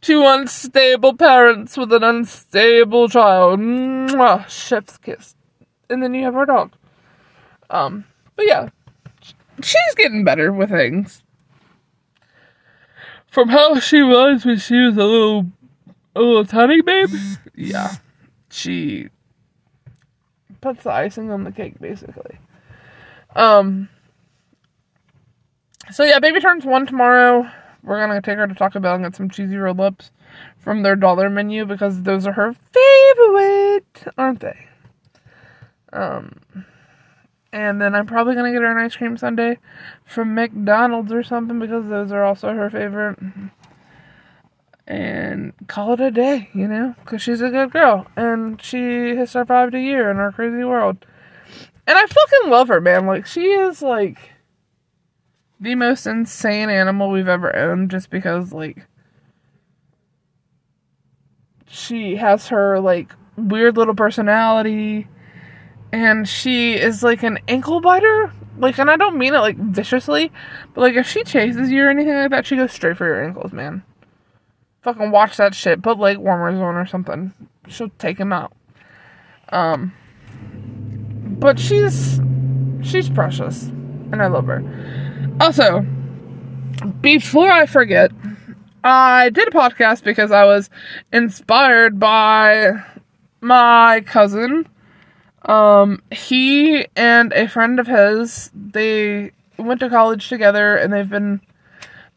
Two 0.00 0.24
unstable 0.26 1.14
parents 1.16 1.76
with 1.76 1.92
an 1.92 2.04
unstable 2.04 3.08
child. 3.08 3.60
Mwah, 3.60 4.48
chef's 4.48 4.96
kiss. 4.98 5.34
And 5.90 6.02
then 6.02 6.14
you 6.14 6.24
have 6.24 6.36
our 6.36 6.46
dog. 6.46 6.72
Um, 7.68 8.04
but 8.36 8.46
yeah, 8.46 8.68
she's 9.62 9.94
getting 9.96 10.24
better 10.24 10.52
with 10.52 10.70
things. 10.70 11.22
From 13.26 13.48
how 13.48 13.78
she 13.78 14.02
was 14.02 14.44
when 14.44 14.58
she 14.58 14.78
was 14.80 14.96
a 14.96 15.04
little, 15.04 15.46
a 16.16 16.20
little 16.20 16.44
tiny 16.44 16.80
babe. 16.80 17.10
yeah, 17.54 17.94
she 18.50 19.08
puts 20.60 20.84
the 20.84 20.92
icing 20.92 21.30
on 21.30 21.44
the 21.44 21.52
cake, 21.52 21.78
basically. 21.80 22.38
Um, 23.36 23.88
so 25.92 26.04
yeah, 26.04 26.18
baby 26.18 26.40
turns 26.40 26.64
one 26.64 26.86
tomorrow. 26.86 27.48
we're 27.82 28.00
gonna 28.00 28.20
take 28.20 28.36
her 28.36 28.46
to 28.46 28.54
Taco 28.54 28.80
Bell 28.80 28.94
and 28.94 29.04
get 29.04 29.16
some 29.16 29.30
cheesy 29.30 29.56
roll 29.56 29.80
ups 29.80 30.10
from 30.58 30.82
their 30.82 30.96
dollar 30.96 31.30
menu 31.30 31.64
because 31.64 32.02
those 32.02 32.26
are 32.26 32.32
her 32.32 32.54
favorite, 32.72 34.12
aren't 34.18 34.40
they? 34.40 34.69
Um, 35.92 36.40
and 37.52 37.80
then 37.80 37.94
I'm 37.94 38.06
probably 38.06 38.34
gonna 38.34 38.52
get 38.52 38.62
her 38.62 38.70
an 38.70 38.84
ice 38.84 38.96
cream 38.96 39.16
sundae 39.16 39.56
from 40.04 40.34
McDonald's 40.34 41.12
or 41.12 41.22
something 41.22 41.58
because 41.58 41.88
those 41.88 42.12
are 42.12 42.24
also 42.24 42.54
her 42.54 42.70
favorite. 42.70 43.18
And 44.86 45.52
call 45.68 45.92
it 45.92 46.00
a 46.00 46.10
day, 46.10 46.48
you 46.52 46.66
know, 46.66 46.94
because 47.00 47.22
she's 47.22 47.40
a 47.40 47.50
good 47.50 47.70
girl 47.70 48.06
and 48.16 48.60
she 48.60 49.14
has 49.16 49.30
survived 49.30 49.74
a 49.74 49.80
year 49.80 50.10
in 50.10 50.18
our 50.18 50.32
crazy 50.32 50.64
world. 50.64 51.06
And 51.86 51.98
I 51.98 52.06
fucking 52.06 52.50
love 52.50 52.68
her, 52.68 52.80
man. 52.80 53.06
Like, 53.06 53.26
she 53.26 53.46
is 53.46 53.82
like 53.82 54.30
the 55.60 55.74
most 55.74 56.06
insane 56.06 56.70
animal 56.70 57.10
we've 57.10 57.28
ever 57.28 57.54
owned 57.54 57.90
just 57.90 58.10
because, 58.10 58.52
like, 58.52 58.86
she 61.66 62.16
has 62.16 62.48
her, 62.48 62.80
like, 62.80 63.14
weird 63.36 63.76
little 63.76 63.94
personality 63.94 65.06
and 65.92 66.28
she 66.28 66.74
is 66.74 67.02
like 67.02 67.22
an 67.22 67.38
ankle 67.48 67.80
biter. 67.80 68.32
Like, 68.58 68.78
and 68.78 68.90
I 68.90 68.96
don't 68.96 69.16
mean 69.16 69.34
it 69.34 69.38
like 69.38 69.56
viciously, 69.56 70.30
but 70.74 70.82
like 70.82 70.94
if 70.94 71.06
she 71.06 71.24
chases 71.24 71.70
you 71.70 71.84
or 71.84 71.88
anything 71.88 72.14
like 72.14 72.30
that, 72.30 72.46
she 72.46 72.56
goes 72.56 72.72
straight 72.72 72.96
for 72.96 73.06
your 73.06 73.24
ankles, 73.24 73.52
man. 73.52 73.82
Fucking 74.82 75.10
watch 75.10 75.36
that 75.36 75.54
shit. 75.54 75.82
Put 75.82 75.98
leg 75.98 76.18
warmers 76.18 76.58
on 76.58 76.74
or 76.74 76.86
something. 76.86 77.32
She'll 77.68 77.90
take 77.98 78.18
him 78.18 78.32
out. 78.32 78.52
Um, 79.50 79.92
but 81.38 81.58
she's 81.58 82.20
she's 82.82 83.08
precious, 83.08 83.64
and 84.12 84.22
I 84.22 84.28
love 84.28 84.46
her. 84.46 84.62
Also, 85.40 85.86
before 87.00 87.50
I 87.50 87.66
forget, 87.66 88.10
I 88.84 89.30
did 89.30 89.48
a 89.48 89.50
podcast 89.50 90.04
because 90.04 90.30
I 90.30 90.44
was 90.44 90.70
inspired 91.12 91.98
by 91.98 92.72
my 93.40 94.02
cousin 94.06 94.66
um, 95.42 96.02
he 96.10 96.86
and 96.96 97.32
a 97.32 97.48
friend 97.48 97.80
of 97.80 97.86
his, 97.86 98.50
they 98.54 99.32
went 99.58 99.80
to 99.80 99.88
college 99.88 100.28
together 100.28 100.76
and 100.76 100.92
they've 100.92 101.08
been 101.08 101.40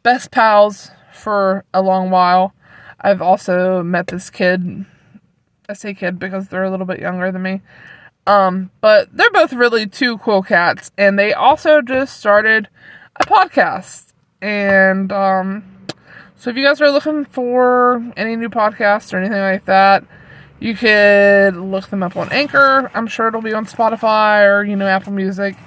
best 0.02 0.32
pals 0.32 0.92
for 1.14 1.64
a 1.74 1.82
long 1.82 2.10
while. 2.10 2.54
I've 3.00 3.22
also 3.22 3.84
met 3.84 4.08
this 4.08 4.30
kid. 4.30 4.86
I 5.70 5.74
say 5.74 5.94
kid 5.94 6.20
because 6.20 6.48
they're 6.48 6.64
a 6.64 6.72
little 6.72 6.86
bit 6.86 7.00
younger 7.00 7.32
than 7.32 7.42
me. 7.42 7.62
Um, 8.26 8.72
but 8.80 9.10
they're 9.16 9.32
both 9.32 9.54
really 9.54 9.86
two 9.86 10.18
cool 10.20 10.44
cats 10.44 10.92
and 10.98 11.20
they 11.20 11.34
also 11.34 11.82
just 11.82 12.18
started 12.18 12.70
a 13.18 13.26
podcast. 13.26 14.14
And 14.42 15.12
um 15.12 15.64
so 16.44 16.50
if 16.50 16.58
you 16.58 16.66
guys 16.66 16.82
are 16.82 16.92
looking 16.92 17.24
for 17.24 18.04
any 18.18 18.36
new 18.36 18.50
podcasts 18.50 19.14
or 19.14 19.18
anything 19.18 19.40
like 19.40 19.64
that, 19.64 20.04
you 20.64 20.74
could 20.76 21.58
look 21.58 21.90
them 21.90 22.02
up 22.02 22.16
on 22.16 22.32
Anchor. 22.32 22.90
I'm 22.94 23.06
sure 23.06 23.28
it'll 23.28 23.42
be 23.42 23.54
on 23.54 23.66
Spotify 23.66 24.48
or, 24.48 24.64
you 24.64 24.78
know, 24.78 24.88
Apple 24.88 25.12
Music. 25.12 25.58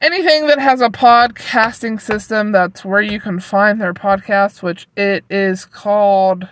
Anything 0.00 0.48
that 0.48 0.58
has 0.58 0.80
a 0.80 0.88
podcasting 0.88 2.00
system, 2.00 2.50
that's 2.50 2.84
where 2.84 3.00
you 3.00 3.20
can 3.20 3.38
find 3.38 3.80
their 3.80 3.94
podcast, 3.94 4.60
which 4.60 4.88
it 4.96 5.24
is 5.30 5.64
called. 5.64 6.48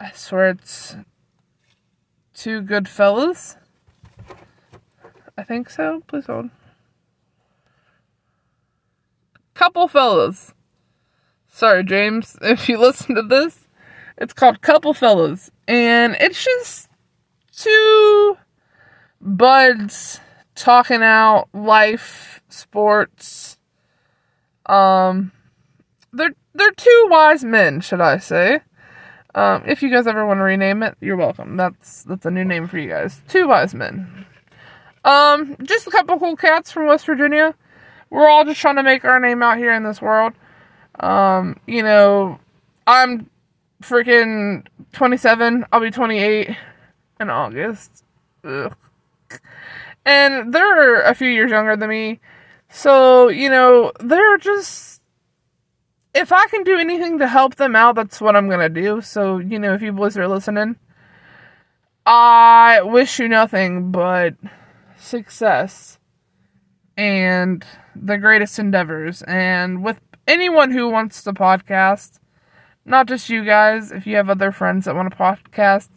I 0.00 0.10
swear 0.12 0.48
it's 0.48 0.96
Two 2.32 2.62
Good 2.62 2.88
Fellas. 2.88 3.56
I 5.36 5.44
think 5.44 5.68
so. 5.68 6.02
Please 6.06 6.24
hold. 6.24 6.48
Couple 9.52 9.86
Fellas. 9.86 10.54
Sorry, 11.46 11.84
James, 11.84 12.38
if 12.42 12.70
you 12.70 12.78
listen 12.78 13.14
to 13.16 13.22
this. 13.22 13.63
It's 14.16 14.32
called 14.32 14.60
Couple 14.60 14.94
Fellas, 14.94 15.50
and 15.66 16.16
it's 16.20 16.42
just 16.44 16.88
two 17.52 18.36
buds 19.20 20.20
talking 20.54 21.02
out 21.02 21.48
life, 21.52 22.42
sports. 22.48 23.58
Um, 24.66 25.32
they're 26.12 26.34
they're 26.54 26.70
two 26.72 27.06
wise 27.10 27.44
men, 27.44 27.80
should 27.80 28.00
I 28.00 28.18
say? 28.18 28.60
Um, 29.34 29.64
if 29.66 29.82
you 29.82 29.90
guys 29.90 30.06
ever 30.06 30.24
want 30.24 30.38
to 30.38 30.44
rename 30.44 30.84
it, 30.84 30.96
you're 31.00 31.16
welcome. 31.16 31.56
That's 31.56 32.04
that's 32.04 32.24
a 32.24 32.30
new 32.30 32.44
name 32.44 32.68
for 32.68 32.78
you 32.78 32.88
guys. 32.88 33.20
Two 33.28 33.48
wise 33.48 33.74
men. 33.74 34.26
Um, 35.04 35.56
just 35.62 35.86
a 35.86 35.90
couple 35.90 36.18
cool 36.18 36.36
cats 36.36 36.70
from 36.70 36.86
West 36.86 37.04
Virginia. 37.04 37.54
We're 38.10 38.28
all 38.28 38.44
just 38.44 38.60
trying 38.60 38.76
to 38.76 38.84
make 38.84 39.04
our 39.04 39.18
name 39.18 39.42
out 39.42 39.58
here 39.58 39.72
in 39.72 39.82
this 39.82 40.00
world. 40.00 40.34
Um, 41.00 41.58
you 41.66 41.82
know, 41.82 42.38
I'm 42.86 43.28
freaking 43.82 44.66
27. 44.92 45.66
I'll 45.72 45.80
be 45.80 45.90
28 45.90 46.56
in 47.20 47.30
August. 47.30 48.04
Ugh. 48.44 48.74
And 50.04 50.52
they're 50.52 51.00
a 51.02 51.14
few 51.14 51.28
years 51.28 51.50
younger 51.50 51.76
than 51.76 51.88
me. 51.88 52.20
So, 52.68 53.28
you 53.28 53.48
know, 53.48 53.92
they're 54.00 54.38
just. 54.38 55.00
If 56.14 56.30
I 56.30 56.46
can 56.46 56.62
do 56.62 56.76
anything 56.78 57.18
to 57.18 57.26
help 57.26 57.56
them 57.56 57.74
out, 57.74 57.96
that's 57.96 58.20
what 58.20 58.36
I'm 58.36 58.48
gonna 58.48 58.68
do. 58.68 59.00
So, 59.00 59.38
you 59.38 59.58
know, 59.58 59.74
if 59.74 59.82
you 59.82 59.92
boys 59.92 60.16
are 60.16 60.28
listening, 60.28 60.76
I 62.06 62.80
wish 62.82 63.18
you 63.18 63.28
nothing 63.28 63.90
but 63.90 64.34
success 64.96 65.98
and 66.96 67.64
the 67.96 68.18
greatest 68.18 68.58
endeavors. 68.58 69.22
And 69.22 69.82
with 69.82 69.98
anyone 70.28 70.70
who 70.70 70.88
wants 70.88 71.22
to 71.24 71.32
podcast, 71.32 72.20
not 72.84 73.06
just 73.06 73.28
you 73.30 73.44
guys, 73.44 73.92
if 73.92 74.06
you 74.06 74.16
have 74.16 74.28
other 74.28 74.52
friends 74.52 74.84
that 74.84 74.94
want 74.94 75.12
a 75.12 75.16
podcast, 75.16 75.88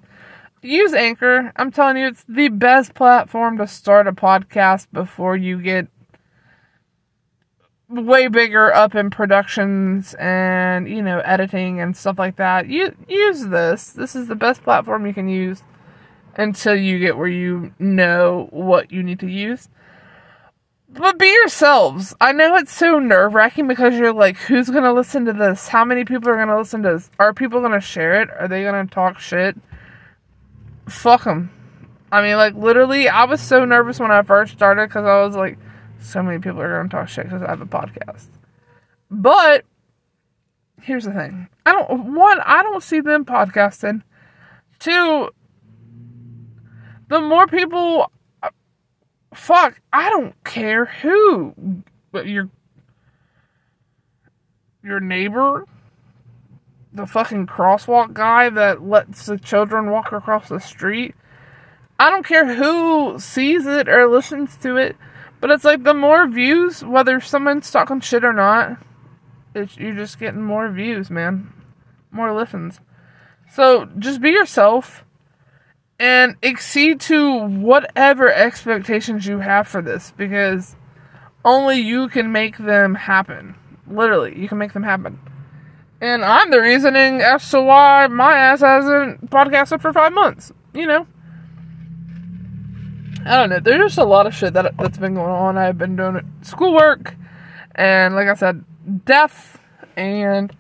use 0.61 0.93
Anchor. 0.93 1.51
I'm 1.55 1.71
telling 1.71 1.97
you, 1.97 2.07
it's 2.07 2.25
the 2.27 2.49
best 2.49 2.93
platform 2.93 3.57
to 3.57 3.67
start 3.67 4.07
a 4.07 4.13
podcast 4.13 4.87
before 4.91 5.35
you 5.35 5.61
get 5.61 5.87
way 7.89 8.27
bigger 8.27 8.73
up 8.73 8.95
in 8.95 9.09
productions 9.09 10.13
and, 10.15 10.89
you 10.89 11.01
know, 11.01 11.19
editing 11.19 11.79
and 11.79 11.95
stuff 11.95 12.19
like 12.19 12.35
that. 12.37 12.67
You 12.67 12.95
use 13.07 13.47
this. 13.47 13.91
This 13.91 14.15
is 14.15 14.27
the 14.27 14.35
best 14.35 14.63
platform 14.63 15.05
you 15.05 15.13
can 15.13 15.29
use 15.29 15.63
until 16.35 16.75
you 16.75 16.99
get 16.99 17.17
where 17.17 17.27
you 17.27 17.73
know 17.79 18.47
what 18.51 18.91
you 18.91 19.03
need 19.03 19.19
to 19.21 19.27
use. 19.27 19.69
But 20.97 21.19
be 21.19 21.27
yourselves. 21.27 22.15
I 22.19 22.31
know 22.31 22.55
it's 22.55 22.73
so 22.73 22.97
nerve 22.97 23.35
wracking 23.35 23.67
because 23.67 23.95
you're 23.95 24.13
like, 24.13 24.35
who's 24.35 24.67
gonna 24.69 24.93
listen 24.93 25.25
to 25.25 25.33
this? 25.33 25.67
How 25.67 25.85
many 25.85 26.05
people 26.05 26.27
are 26.29 26.37
gonna 26.37 26.57
listen 26.57 26.81
to 26.83 26.93
this? 26.93 27.11
Are 27.19 27.35
people 27.35 27.61
gonna 27.61 27.79
share 27.79 28.19
it? 28.21 28.29
Are 28.31 28.47
they 28.47 28.63
gonna 28.63 28.87
talk 28.87 29.19
shit? 29.19 29.55
Fuck 30.89 31.25
them. 31.25 31.51
I 32.11 32.23
mean, 32.23 32.37
like, 32.37 32.55
literally, 32.55 33.07
I 33.09 33.25
was 33.25 33.41
so 33.41 33.63
nervous 33.63 33.99
when 33.99 34.09
I 34.09 34.23
first 34.23 34.53
started 34.53 34.89
because 34.89 35.05
I 35.05 35.21
was 35.23 35.35
like, 35.35 35.59
so 35.99 36.23
many 36.23 36.39
people 36.39 36.61
are 36.61 36.77
gonna 36.77 36.89
talk 36.89 37.09
shit 37.09 37.25
because 37.25 37.43
I 37.43 37.49
have 37.49 37.61
a 37.61 37.65
podcast. 37.67 38.25
But, 39.11 39.65
here's 40.81 41.03
the 41.03 41.11
thing 41.11 41.47
I 41.63 41.73
don't, 41.73 42.15
one, 42.15 42.39
I 42.43 42.63
don't 42.63 42.81
see 42.81 43.01
them 43.01 43.23
podcasting. 43.23 44.01
Two, 44.79 45.29
the 47.07 47.21
more 47.21 47.45
people 47.45 48.11
fuck, 49.33 49.79
I 49.91 50.09
don't 50.09 50.35
care 50.43 50.85
who 50.85 51.83
but 52.11 52.27
your 52.27 52.49
your 54.83 54.99
neighbor, 54.99 55.65
the 56.93 57.05
fucking 57.05 57.45
crosswalk 57.45 58.13
guy 58.13 58.49
that 58.49 58.81
lets 58.81 59.25
the 59.25 59.37
children 59.37 59.91
walk 59.91 60.11
across 60.11 60.49
the 60.49 60.59
street. 60.59 61.13
I 61.99 62.09
don't 62.09 62.25
care 62.25 62.55
who 62.55 63.19
sees 63.19 63.65
it 63.65 63.89
or 63.89 64.07
listens 64.07 64.55
to 64.57 64.77
it, 64.77 64.95
but 65.39 65.51
it's 65.51 65.63
like 65.63 65.83
the 65.83 65.93
more 65.93 66.27
views, 66.27 66.83
whether 66.83 67.19
someone's 67.19 67.69
talking 67.69 67.99
shit 67.99 68.23
or 68.23 68.33
not, 68.33 68.77
it's, 69.53 69.77
you're 69.77 69.95
just 69.95 70.19
getting 70.19 70.41
more 70.41 70.69
views, 70.71 71.09
man. 71.09 71.51
More 72.11 72.33
listens. 72.33 72.79
So 73.51 73.85
just 73.97 74.21
be 74.21 74.29
yourself 74.29 75.03
and 75.99 76.35
exceed 76.41 76.99
to 77.01 77.47
whatever 77.47 78.31
expectations 78.31 79.25
you 79.25 79.39
have 79.39 79.67
for 79.67 79.81
this 79.81 80.13
because 80.15 80.75
only 81.43 81.79
you 81.79 82.07
can 82.09 82.31
make 82.31 82.57
them 82.57 82.95
happen. 82.95 83.55
Literally, 83.89 84.37
you 84.39 84.47
can 84.47 84.57
make 84.57 84.73
them 84.73 84.83
happen. 84.83 85.19
And 85.99 86.23
I'm 86.23 86.51
the 86.51 86.61
reasoning 86.61 87.21
as 87.21 87.49
to 87.51 87.61
why 87.61 88.07
my 88.07 88.33
ass 88.35 88.61
hasn't 88.61 89.29
podcasted 89.31 89.81
for 89.81 89.91
five 89.91 90.13
months. 90.13 90.51
You 90.73 90.85
know? 90.85 91.07
I 93.25 93.35
don't 93.35 93.49
know. 93.49 93.59
There's 93.59 93.91
just 93.91 93.97
a 93.97 94.05
lot 94.05 94.27
of 94.27 94.35
shit 94.35 94.53
that, 94.53 94.77
that's 94.77 94.97
been 94.97 95.15
going 95.15 95.29
on. 95.29 95.57
I've 95.57 95.77
been 95.77 95.95
doing 95.95 96.21
schoolwork, 96.43 97.15
and 97.75 98.15
like 98.15 98.27
I 98.27 98.35
said, 98.35 98.63
death, 99.05 99.59
and 99.95 100.55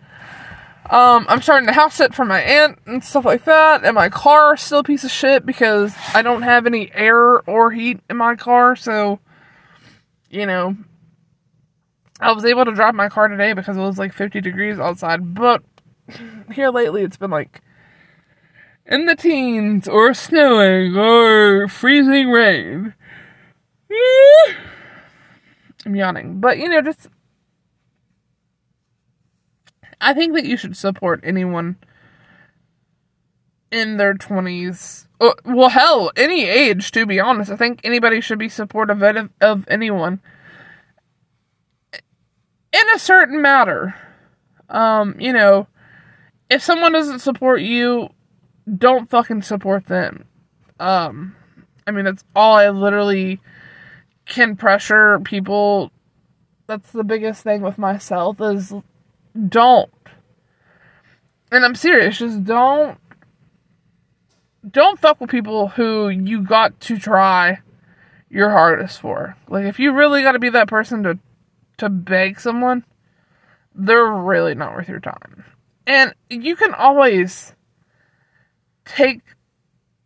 um, 0.89 1.25
I'm 1.27 1.41
starting 1.41 1.67
to 1.67 1.73
house 1.73 1.95
sit 1.95 2.13
for 2.13 2.23
my 2.23 2.39
aunt 2.39 2.79
and 2.85 3.03
stuff 3.03 3.25
like 3.25 3.43
that. 3.43 3.83
And 3.83 3.95
my 3.95 4.09
car 4.09 4.53
is 4.53 4.61
still 4.61 4.79
a 4.79 4.83
piece 4.83 5.03
of 5.03 5.11
shit 5.11 5.45
because 5.45 5.93
I 6.13 6.21
don't 6.21 6.43
have 6.43 6.65
any 6.65 6.91
air 6.93 7.41
or 7.49 7.71
heat 7.71 7.99
in 8.09 8.17
my 8.17 8.35
car. 8.35 8.75
So, 8.75 9.19
you 10.29 10.45
know, 10.45 10.77
I 12.21 12.31
was 12.31 12.45
able 12.45 12.65
to 12.65 12.73
drive 12.73 12.95
my 12.95 13.09
car 13.09 13.27
today 13.27 13.53
because 13.53 13.75
it 13.75 13.81
was 13.81 13.99
like 13.99 14.13
50 14.13 14.39
degrees 14.41 14.79
outside, 14.79 15.35
but 15.35 15.61
here 16.53 16.69
lately 16.69 17.03
it's 17.03 17.17
been 17.17 17.31
like 17.31 17.61
in 18.85 19.05
the 19.05 19.15
teens 19.15 19.87
or 19.87 20.13
snowing 20.13 20.95
or 20.95 21.67
freezing 21.67 22.29
rain. 22.29 22.93
I'm 25.85 25.95
yawning. 25.95 26.39
But 26.39 26.57
you 26.57 26.69
know, 26.69 26.81
just 26.81 27.07
I 29.99 30.13
think 30.13 30.33
that 30.33 30.45
you 30.45 30.57
should 30.57 30.77
support 30.77 31.21
anyone 31.23 31.77
in 33.71 33.97
their 33.97 34.13
20s. 34.13 35.07
Well, 35.45 35.69
hell, 35.69 36.11
any 36.15 36.45
age, 36.45 36.91
to 36.91 37.05
be 37.05 37.19
honest. 37.19 37.51
I 37.51 37.55
think 37.55 37.81
anybody 37.83 38.21
should 38.21 38.39
be 38.39 38.49
supportive 38.49 39.01
of, 39.01 39.29
of 39.41 39.67
anyone 39.67 40.21
in 42.73 42.89
a 42.95 42.99
certain 42.99 43.41
matter. 43.41 43.95
Um, 44.69 45.15
you 45.19 45.33
know, 45.33 45.67
if 46.49 46.61
someone 46.61 46.91
doesn't 46.91 47.19
support 47.19 47.61
you, 47.61 48.09
don't 48.77 49.09
fucking 49.09 49.41
support 49.43 49.87
them. 49.87 50.25
Um, 50.79 51.35
I 51.85 51.91
mean, 51.91 52.05
that's 52.05 52.23
all 52.35 52.55
I 52.55 52.69
literally 52.69 53.39
can 54.25 54.55
pressure 54.55 55.19
people. 55.19 55.91
That's 56.67 56.91
the 56.91 57.03
biggest 57.03 57.43
thing 57.43 57.61
with 57.61 57.77
myself 57.77 58.41
is 58.41 58.73
don't. 59.49 59.91
And 61.51 61.63
I'm 61.63 61.75
serious, 61.75 62.17
just 62.17 62.43
don't 62.43 62.97
don't 64.69 64.99
fuck 64.99 65.21
with 65.21 65.29
people 65.29 65.69
who 65.69 66.09
you 66.09 66.41
got 66.41 66.79
to 66.81 66.97
try 66.97 67.59
your 68.29 68.49
hardest 68.49 68.99
for. 68.99 69.37
Like 69.47 69.65
if 69.65 69.79
you 69.79 69.93
really 69.93 70.21
got 70.21 70.33
to 70.33 70.39
be 70.39 70.49
that 70.49 70.67
person 70.67 71.03
to 71.03 71.19
to 71.77 71.89
beg 71.89 72.39
someone, 72.39 72.83
they're 73.73 74.11
really 74.11 74.55
not 74.55 74.73
worth 74.73 74.89
your 74.89 74.99
time. 74.99 75.45
And 75.85 76.13
you 76.29 76.55
can 76.55 76.73
always 76.73 77.53
take 78.83 79.21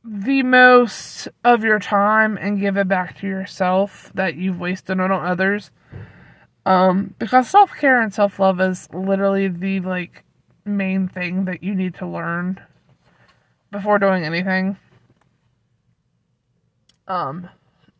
the 0.03 0.43
most 0.43 1.27
of 1.43 1.63
your 1.63 1.79
time 1.79 2.37
and 2.37 2.59
give 2.59 2.77
it 2.77 2.87
back 2.87 3.19
to 3.19 3.27
yourself 3.27 4.11
that 4.13 4.35
you've 4.35 4.59
wasted 4.59 4.99
on 4.99 5.11
others. 5.11 5.71
Um, 6.65 7.15
because 7.17 7.49
self 7.49 7.71
care 7.79 8.01
and 8.01 8.13
self 8.13 8.39
love 8.39 8.61
is 8.61 8.87
literally 8.93 9.47
the 9.47 9.79
like 9.79 10.23
main 10.65 11.07
thing 11.07 11.45
that 11.45 11.63
you 11.63 11.73
need 11.73 11.95
to 11.95 12.07
learn 12.07 12.61
before 13.71 13.97
doing 13.97 14.25
anything. 14.25 14.77
Um, 17.07 17.49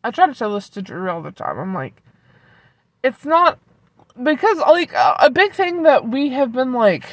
I 0.04 0.12
try 0.12 0.28
to 0.28 0.34
tell 0.34 0.54
this 0.54 0.70
to 0.70 0.82
Drew 0.82 1.10
all 1.10 1.22
the 1.22 1.32
time. 1.32 1.60
I'm 1.60 1.74
like, 1.74 2.02
it's 3.04 3.26
not 3.26 3.60
because 4.22 4.58
like 4.60 4.94
a 4.94 5.30
big 5.32 5.54
thing 5.54 5.84
that 5.84 6.08
we 6.08 6.30
have 6.30 6.52
been 6.52 6.74
like 6.74 7.06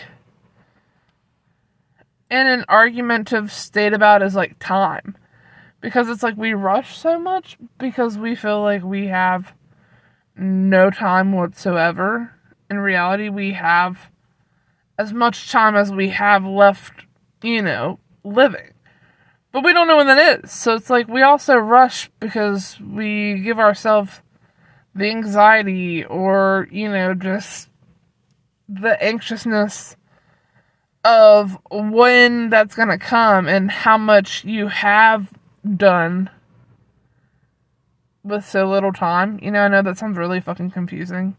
in 2.30 2.46
an 2.46 2.64
argumentative 2.68 3.50
state 3.52 3.92
about 3.92 4.22
is 4.22 4.34
like 4.34 4.58
time. 4.58 5.16
Because 5.80 6.08
it's 6.08 6.24
like 6.24 6.36
we 6.36 6.54
rush 6.54 6.98
so 6.98 7.20
much 7.20 7.56
because 7.78 8.18
we 8.18 8.34
feel 8.34 8.60
like 8.62 8.82
we 8.82 9.06
have 9.06 9.52
no 10.38 10.90
time 10.90 11.32
whatsoever. 11.32 12.34
In 12.70 12.78
reality, 12.78 13.28
we 13.28 13.52
have 13.52 14.10
as 14.98 15.12
much 15.12 15.50
time 15.50 15.76
as 15.76 15.92
we 15.92 16.10
have 16.10 16.44
left, 16.44 17.06
you 17.42 17.62
know, 17.62 17.98
living. 18.24 18.72
But 19.52 19.64
we 19.64 19.72
don't 19.72 19.88
know 19.88 19.96
when 19.96 20.08
that 20.08 20.44
is. 20.44 20.52
So 20.52 20.74
it's 20.74 20.90
like 20.90 21.08
we 21.08 21.22
also 21.22 21.56
rush 21.56 22.10
because 22.20 22.78
we 22.80 23.40
give 23.40 23.58
ourselves 23.58 24.20
the 24.94 25.08
anxiety 25.08 26.04
or, 26.04 26.68
you 26.70 26.90
know, 26.90 27.14
just 27.14 27.70
the 28.68 29.02
anxiousness 29.02 29.96
of 31.04 31.56
when 31.70 32.50
that's 32.50 32.74
going 32.74 32.88
to 32.88 32.98
come 32.98 33.48
and 33.48 33.70
how 33.70 33.96
much 33.96 34.44
you 34.44 34.68
have 34.68 35.32
done 35.76 36.28
with 38.28 38.46
so 38.46 38.68
little 38.68 38.92
time. 38.92 39.38
You 39.42 39.50
know, 39.50 39.60
I 39.60 39.68
know 39.68 39.82
that 39.82 39.98
sounds 39.98 40.16
really 40.16 40.40
fucking 40.40 40.70
confusing. 40.70 41.36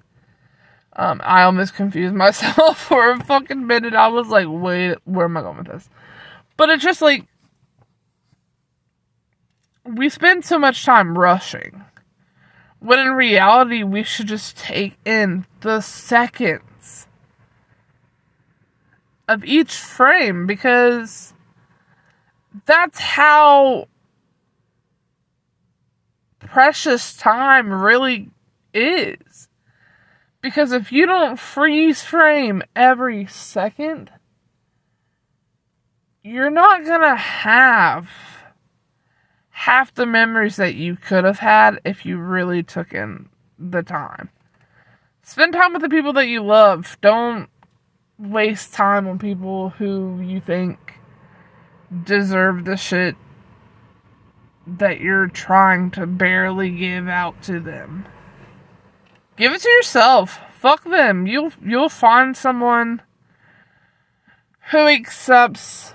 Um, 0.94 1.22
I 1.24 1.44
almost 1.44 1.76
confused 1.76 2.16
myself 2.26 2.80
for 2.80 3.12
a 3.12 3.24
fucking 3.24 3.66
minute. 3.66 3.94
I 3.94 4.08
was 4.08 4.28
like, 4.28 4.48
wait, 4.50 4.98
where 5.06 5.26
am 5.26 5.38
I 5.38 5.42
going 5.42 5.58
with 5.58 5.68
this? 5.68 5.90
But 6.58 6.70
it's 6.70 6.84
just 6.84 7.02
like, 7.02 7.26
we 9.86 10.10
spend 10.10 10.46
so 10.46 10.60
much 10.60 10.84
time 10.84 11.18
rushing 11.18 11.86
when 12.80 13.00
in 13.00 13.14
reality, 13.14 13.84
we 13.84 14.04
should 14.04 14.28
just 14.28 14.58
take 14.58 14.98
in 15.06 15.46
the 15.62 15.82
seconds 15.82 17.08
of 19.28 19.44
each 19.44 19.76
frame 19.76 20.48
because 20.48 21.34
that's 22.66 23.00
how 23.00 23.88
precious 26.52 27.16
time 27.16 27.72
really 27.72 28.30
is. 28.74 29.48
Because 30.42 30.72
if 30.72 30.92
you 30.92 31.06
don't 31.06 31.38
freeze 31.38 32.02
frame 32.02 32.64
every 32.76 33.26
second, 33.28 34.12
you're 36.24 36.50
not 36.50 36.86
gonna 36.86 37.16
have 37.16 38.10
half 39.50 39.94
the 39.94 40.06
memories 40.06 40.56
that 40.56 40.76
you 40.76 40.96
could 40.96 41.26
have 41.26 41.40
had 41.40 41.80
if 41.84 42.06
you 42.06 42.18
really 42.18 42.64
took 42.64 42.94
in 42.94 43.30
the 43.58 43.84
time. 43.84 44.30
Spend 45.22 45.54
time 45.54 45.74
with 45.74 45.82
the 45.82 45.90
people 45.90 46.14
that 46.14 46.28
you 46.28 46.42
love. 46.42 46.98
Don't 47.02 47.50
waste 48.18 48.74
time 48.74 49.08
on 49.08 49.20
people 49.20 49.70
who 49.70 50.20
you 50.22 50.40
think 50.42 50.94
deserve 52.04 52.66
the 52.66 52.78
shit 52.78 53.16
that 54.78 55.00
you're 55.00 55.28
trying 55.28 55.92
to 55.92 56.06
barely 56.06 56.70
give 56.70 57.08
out 57.08 57.42
to 57.44 57.60
them. 57.60 58.06
Give 59.38 59.54
it 59.54 59.62
to 59.62 59.70
yourself. 59.70 60.40
Fuck 60.54 60.84
them. 60.84 61.26
You'll 61.26 61.52
you'll 61.64 61.90
find 61.90 62.36
someone 62.36 63.02
who 64.72 64.80
accepts 64.80 65.94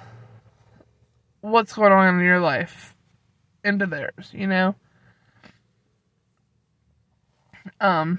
what's 1.41 1.75
going 1.75 1.93
on 1.93 2.19
in 2.19 2.25
your 2.25 2.41
life 2.41 2.97
into 3.63 3.87
theirs, 3.87 4.31
you 4.33 4.47
know? 4.47 4.75
Um, 7.81 8.19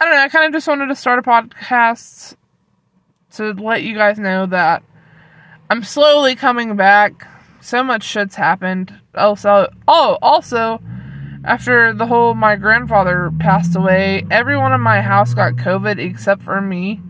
I 0.00 0.04
don't 0.04 0.14
know. 0.14 0.20
I 0.20 0.28
kind 0.28 0.46
of 0.46 0.52
just 0.52 0.66
wanted 0.66 0.88
to 0.88 0.96
start 0.96 1.18
a 1.18 1.22
podcast 1.22 2.36
to 3.32 3.52
let 3.52 3.82
you 3.82 3.94
guys 3.94 4.18
know 4.18 4.46
that 4.46 4.82
I'm 5.70 5.82
slowly 5.82 6.34
coming 6.34 6.76
back. 6.76 7.26
So 7.66 7.82
much 7.82 8.04
shit's 8.04 8.36
happened. 8.36 8.94
Also, 9.12 9.68
oh, 9.88 10.18
also, 10.22 10.80
after 11.44 11.92
the 11.92 12.06
whole 12.06 12.32
my 12.32 12.54
grandfather 12.54 13.32
passed 13.40 13.74
away, 13.74 14.24
everyone 14.30 14.72
in 14.72 14.80
my 14.80 15.00
house 15.00 15.34
got 15.34 15.54
COVID 15.54 15.98
except 15.98 16.44
for 16.44 16.60
me. 16.60 17.00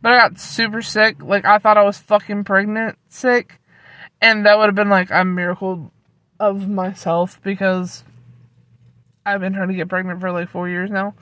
But 0.00 0.12
I 0.12 0.16
got 0.18 0.40
super 0.40 0.80
sick. 0.80 1.22
Like 1.22 1.44
I 1.44 1.58
thought 1.58 1.76
I 1.76 1.82
was 1.82 1.98
fucking 1.98 2.44
pregnant 2.44 2.96
sick. 3.10 3.60
And 4.18 4.46
that 4.46 4.56
would 4.56 4.64
have 4.64 4.74
been 4.74 4.88
like 4.88 5.10
a 5.10 5.26
miracle 5.26 5.92
of 6.40 6.70
myself 6.70 7.38
because 7.42 8.02
I've 9.26 9.42
been 9.42 9.52
trying 9.52 9.68
to 9.68 9.74
get 9.74 9.90
pregnant 9.90 10.20
for 10.20 10.32
like 10.32 10.48
four 10.48 10.70
years 10.70 10.90
now. 10.90 11.14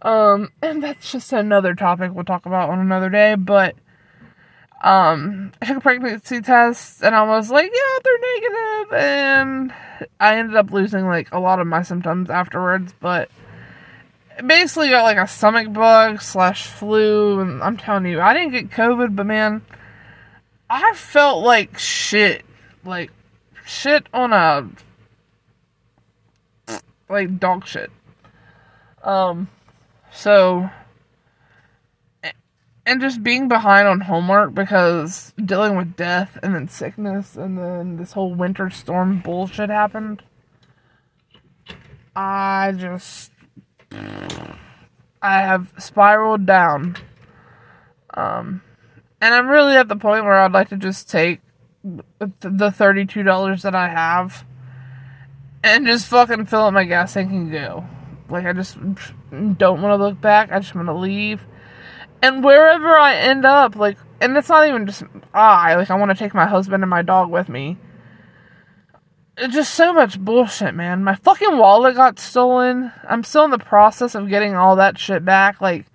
Um, 0.00 0.48
and 0.62 0.82
that's 0.82 1.12
just 1.12 1.30
another 1.34 1.74
topic 1.74 2.12
we'll 2.14 2.24
talk 2.24 2.46
about 2.46 2.70
on 2.70 2.78
another 2.78 3.10
day, 3.10 3.34
but 3.34 3.74
um, 4.80 5.52
I 5.60 5.66
took 5.66 5.78
a 5.78 5.80
pregnancy 5.80 6.40
test 6.40 7.02
and 7.02 7.14
I 7.14 7.24
was 7.24 7.50
like, 7.50 7.70
yeah, 7.72 7.98
they're 8.04 8.18
negative, 8.34 8.92
and 8.92 9.74
I 10.20 10.38
ended 10.38 10.56
up 10.56 10.70
losing 10.70 11.06
like 11.06 11.32
a 11.32 11.40
lot 11.40 11.58
of 11.58 11.66
my 11.66 11.82
symptoms 11.82 12.30
afterwards, 12.30 12.94
but 13.00 13.30
basically 14.46 14.90
got 14.90 15.02
like 15.02 15.16
a 15.16 15.26
stomach 15.26 15.72
bug 15.72 16.22
slash 16.22 16.66
flu, 16.66 17.40
and 17.40 17.62
I'm 17.62 17.76
telling 17.76 18.06
you, 18.06 18.20
I 18.20 18.34
didn't 18.34 18.52
get 18.52 18.70
COVID, 18.70 19.16
but 19.16 19.26
man, 19.26 19.62
I 20.70 20.94
felt 20.94 21.44
like 21.44 21.78
shit. 21.78 22.44
Like 22.84 23.10
shit 23.66 24.06
on 24.14 24.32
a 24.32 24.68
like 27.08 27.38
dog 27.38 27.66
shit. 27.66 27.90
Um 29.02 29.48
so 30.12 30.70
and 32.88 33.02
just 33.02 33.22
being 33.22 33.48
behind 33.48 33.86
on 33.86 34.00
homework 34.00 34.54
because 34.54 35.34
dealing 35.44 35.76
with 35.76 35.94
death 35.94 36.38
and 36.42 36.54
then 36.54 36.68
sickness 36.68 37.36
and 37.36 37.58
then 37.58 37.98
this 37.98 38.12
whole 38.12 38.34
winter 38.34 38.70
storm 38.70 39.20
bullshit 39.20 39.68
happened. 39.68 40.22
I 42.16 42.72
just 42.74 43.30
I 43.92 45.42
have 45.42 45.74
spiraled 45.78 46.46
down. 46.46 46.96
Um 48.14 48.62
and 49.20 49.34
I'm 49.34 49.48
really 49.48 49.76
at 49.76 49.88
the 49.88 49.96
point 49.96 50.24
where 50.24 50.40
I'd 50.40 50.52
like 50.52 50.70
to 50.70 50.76
just 50.76 51.10
take 51.10 51.40
the 51.82 52.70
$32 52.70 53.62
that 53.62 53.74
I 53.74 53.88
have 53.88 54.46
and 55.62 55.86
just 55.86 56.06
fucking 56.06 56.46
fill 56.46 56.62
up 56.62 56.72
my 56.72 56.84
gas 56.84 57.12
tank 57.12 57.30
and 57.30 57.52
go. 57.52 57.84
Like, 58.30 58.46
I 58.46 58.52
just 58.52 58.76
don't 59.30 59.82
want 59.82 59.82
to 59.82 59.96
look 59.96 60.20
back. 60.20 60.52
I 60.52 60.58
just 60.58 60.74
want 60.74 60.88
to 60.88 60.94
leave. 60.94 61.46
And 62.22 62.42
wherever 62.42 62.98
I 62.98 63.14
end 63.14 63.44
up, 63.44 63.76
like, 63.76 63.96
and 64.20 64.36
it's 64.36 64.48
not 64.48 64.66
even 64.66 64.86
just 64.86 65.04
I, 65.32 65.74
like, 65.76 65.90
I 65.90 65.96
want 65.96 66.10
to 66.10 66.16
take 66.16 66.34
my 66.34 66.46
husband 66.46 66.82
and 66.82 66.90
my 66.90 67.02
dog 67.02 67.30
with 67.30 67.48
me. 67.48 67.76
It's 69.36 69.54
just 69.54 69.74
so 69.74 69.92
much 69.92 70.18
bullshit, 70.18 70.74
man. 70.74 71.04
My 71.04 71.14
fucking 71.14 71.58
wallet 71.58 71.94
got 71.94 72.18
stolen. 72.18 72.92
I'm 73.08 73.22
still 73.22 73.44
in 73.44 73.52
the 73.52 73.58
process 73.58 74.16
of 74.16 74.28
getting 74.28 74.56
all 74.56 74.74
that 74.76 74.98
shit 74.98 75.24
back. 75.24 75.60
Like, 75.60 75.86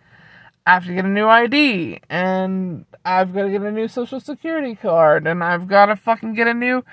I 0.66 0.76
have 0.76 0.86
to 0.86 0.94
get 0.94 1.04
a 1.04 1.10
new 1.10 1.28
ID, 1.28 2.00
and 2.10 2.86
I've 3.04 3.34
got 3.34 3.44
to 3.44 3.50
get 3.50 3.62
a 3.64 3.72
new 3.72 3.90
social 3.90 4.22
security 4.22 4.76
card, 4.76 5.28
and 5.28 5.44
I've 5.44 5.68
got 5.68 5.88
to 5.88 5.98
fucking 5.98 6.36
get 6.36 6.48
a 6.48 6.54
new 6.54 6.86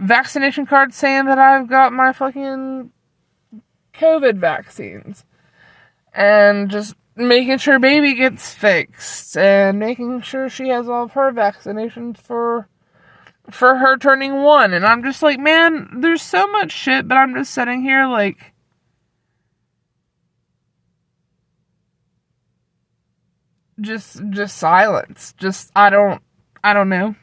vaccination 0.00 0.66
card 0.66 0.92
saying 0.92 1.26
that 1.26 1.38
I've 1.38 1.68
got 1.68 1.92
my 1.92 2.12
fucking 2.12 2.90
COVID 3.94 4.38
vaccines. 4.38 5.24
And 6.12 6.68
just 6.68 6.96
making 7.16 7.58
sure 7.58 7.78
baby 7.78 8.14
gets 8.14 8.52
fixed, 8.52 9.36
and 9.36 9.78
making 9.78 10.22
sure 10.22 10.48
she 10.48 10.68
has 10.68 10.88
all 10.88 11.04
of 11.04 11.12
her 11.12 11.32
vaccinations 11.32 12.18
for 12.18 12.68
for 13.50 13.76
her 13.76 13.96
turning 13.96 14.42
one. 14.42 14.72
And 14.72 14.84
I'm 14.84 15.02
just 15.02 15.22
like, 15.22 15.38
man, 15.38 16.00
there's 16.00 16.22
so 16.22 16.46
much 16.46 16.72
shit, 16.72 17.08
but 17.08 17.16
I'm 17.16 17.34
just 17.34 17.52
sitting 17.52 17.82
here 17.82 18.06
like 18.06 18.52
just 23.80 24.20
just 24.30 24.56
silence. 24.56 25.34
Just 25.36 25.70
I 25.74 25.90
don't 25.90 26.22
I 26.64 26.72
don't 26.72 26.88
know. 26.88 27.14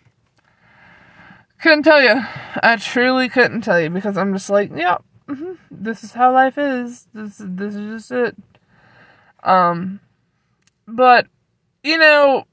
Couldn't 1.62 1.84
tell 1.84 2.02
you. 2.02 2.21
I 2.63 2.78
truly 2.78 3.28
couldn't 3.28 3.62
tell 3.62 3.80
you 3.82 3.89
because 3.89 4.17
I'm 4.17 4.34
just 4.34 4.49
like, 4.49 4.71
yeah, 4.73 4.97
mm-hmm, 5.28 5.54
this 5.71 6.04
is 6.04 6.13
how 6.13 6.34
life 6.34 6.58
is. 6.58 7.08
This 7.13 7.41
this 7.43 7.75
is 7.75 8.08
just 8.08 8.12
it. 8.12 8.36
Um, 9.43 9.99
but 10.88 11.28
you 11.84 11.97
know, 11.97 12.45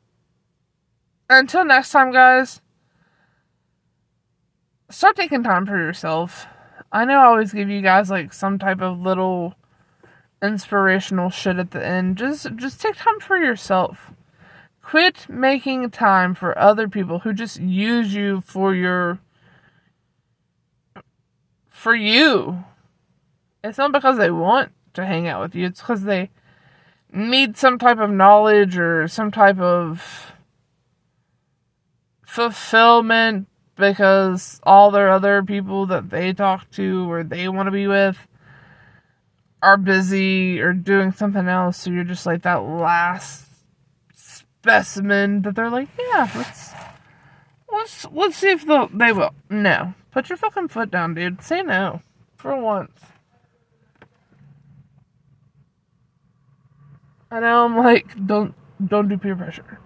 until 1.28 1.64
next 1.64 1.90
time, 1.90 2.12
guys. 2.12 2.60
Start 4.88 5.16
taking 5.16 5.42
time 5.42 5.66
for 5.66 5.76
yourself. 5.76 6.46
I 6.92 7.04
know 7.04 7.18
I 7.18 7.26
always 7.26 7.52
give 7.52 7.68
you 7.68 7.82
guys 7.82 8.08
like 8.08 8.32
some 8.32 8.58
type 8.58 8.80
of 8.80 9.00
little 9.00 9.54
inspirational 10.40 11.30
shit 11.30 11.58
at 11.58 11.72
the 11.72 11.84
end. 11.84 12.16
Just 12.16 12.54
just 12.56 12.80
take 12.80 12.96
time 12.96 13.18
for 13.20 13.36
yourself. 13.36 14.12
Quit 14.80 15.26
making 15.28 15.90
time 15.90 16.34
for 16.34 16.56
other 16.56 16.88
people 16.88 17.20
who 17.20 17.32
just 17.32 17.60
use 17.60 18.14
you 18.14 18.40
for 18.40 18.74
your 18.74 19.18
for 21.68 21.94
you. 21.94 22.64
It's 23.64 23.78
not 23.78 23.92
because 23.92 24.18
they 24.18 24.30
want 24.30 24.70
to 24.94 25.04
hang 25.04 25.26
out 25.26 25.42
with 25.42 25.54
you, 25.56 25.66
it's 25.66 25.80
because 25.80 26.04
they 26.04 26.30
need 27.16 27.56
some 27.56 27.78
type 27.78 27.98
of 27.98 28.10
knowledge 28.10 28.76
or 28.76 29.08
some 29.08 29.30
type 29.30 29.58
of 29.58 30.32
fulfillment 32.24 33.48
because 33.76 34.60
all 34.62 34.90
their 34.90 35.10
other 35.10 35.42
people 35.42 35.86
that 35.86 36.10
they 36.10 36.32
talk 36.32 36.70
to 36.72 37.10
or 37.10 37.24
they 37.24 37.48
want 37.48 37.66
to 37.66 37.70
be 37.70 37.86
with 37.86 38.26
are 39.62 39.76
busy 39.76 40.60
or 40.60 40.72
doing 40.72 41.12
something 41.12 41.48
else, 41.48 41.78
so 41.78 41.90
you're 41.90 42.04
just 42.04 42.26
like 42.26 42.42
that 42.42 42.62
last 42.62 43.46
specimen 44.14 45.42
that 45.42 45.54
they're 45.54 45.70
like, 45.70 45.88
yeah, 45.98 46.30
let's 46.34 46.72
let's 47.72 48.06
let's 48.12 48.36
see 48.36 48.50
if 48.50 48.66
they'll 48.66 48.88
they 48.88 49.12
will. 49.12 49.34
No, 49.48 49.94
put 50.10 50.28
your 50.28 50.36
fucking 50.36 50.68
foot 50.68 50.90
down, 50.90 51.14
dude. 51.14 51.42
Say 51.42 51.62
no 51.62 52.02
for 52.36 52.56
once. 52.60 53.00
I 57.30 57.40
know 57.40 57.64
I'm 57.64 57.76
like, 57.76 58.26
don't 58.26 58.54
don't 58.84 59.08
do 59.08 59.18
peer 59.18 59.36
pressure, 59.36 59.80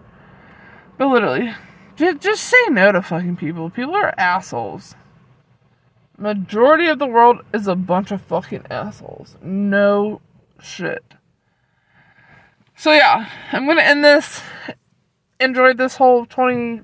but 0.98 1.08
literally, 1.08 1.54
just 1.96 2.20
just 2.20 2.44
say 2.44 2.64
no 2.68 2.92
to 2.92 3.02
fucking 3.02 3.36
people. 3.36 3.70
People 3.70 3.94
are 3.94 4.14
assholes. 4.18 4.94
Majority 6.18 6.86
of 6.88 6.98
the 6.98 7.06
world 7.06 7.40
is 7.54 7.66
a 7.66 7.74
bunch 7.74 8.10
of 8.10 8.20
fucking 8.20 8.66
assholes. 8.70 9.36
No 9.42 10.20
shit. 10.60 11.14
So 12.76 12.92
yeah, 12.92 13.30
I'm 13.52 13.66
gonna 13.66 13.82
end 13.82 14.04
this. 14.04 14.42
Enjoyed 15.38 15.78
this 15.78 15.96
whole 15.96 16.26
20 16.26 16.82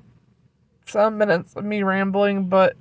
some 0.87 1.17
minutes 1.17 1.55
of 1.55 1.63
me 1.65 1.83
rambling, 1.83 2.45
but 2.45 2.75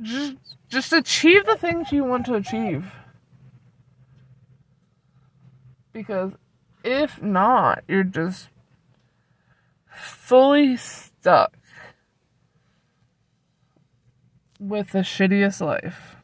just 0.00 0.36
just 0.68 0.92
achieve 0.92 1.46
the 1.46 1.56
things 1.56 1.90
you 1.90 2.04
want 2.04 2.26
to 2.26 2.34
achieve. 2.34 2.84
Because 5.92 6.32
if 6.84 7.20
not, 7.22 7.82
you're 7.88 8.04
just 8.04 8.48
fully 9.92 10.76
stuck 10.76 11.56
with 14.58 14.92
the 14.92 15.00
shittiest 15.00 15.60
life. 15.60 16.16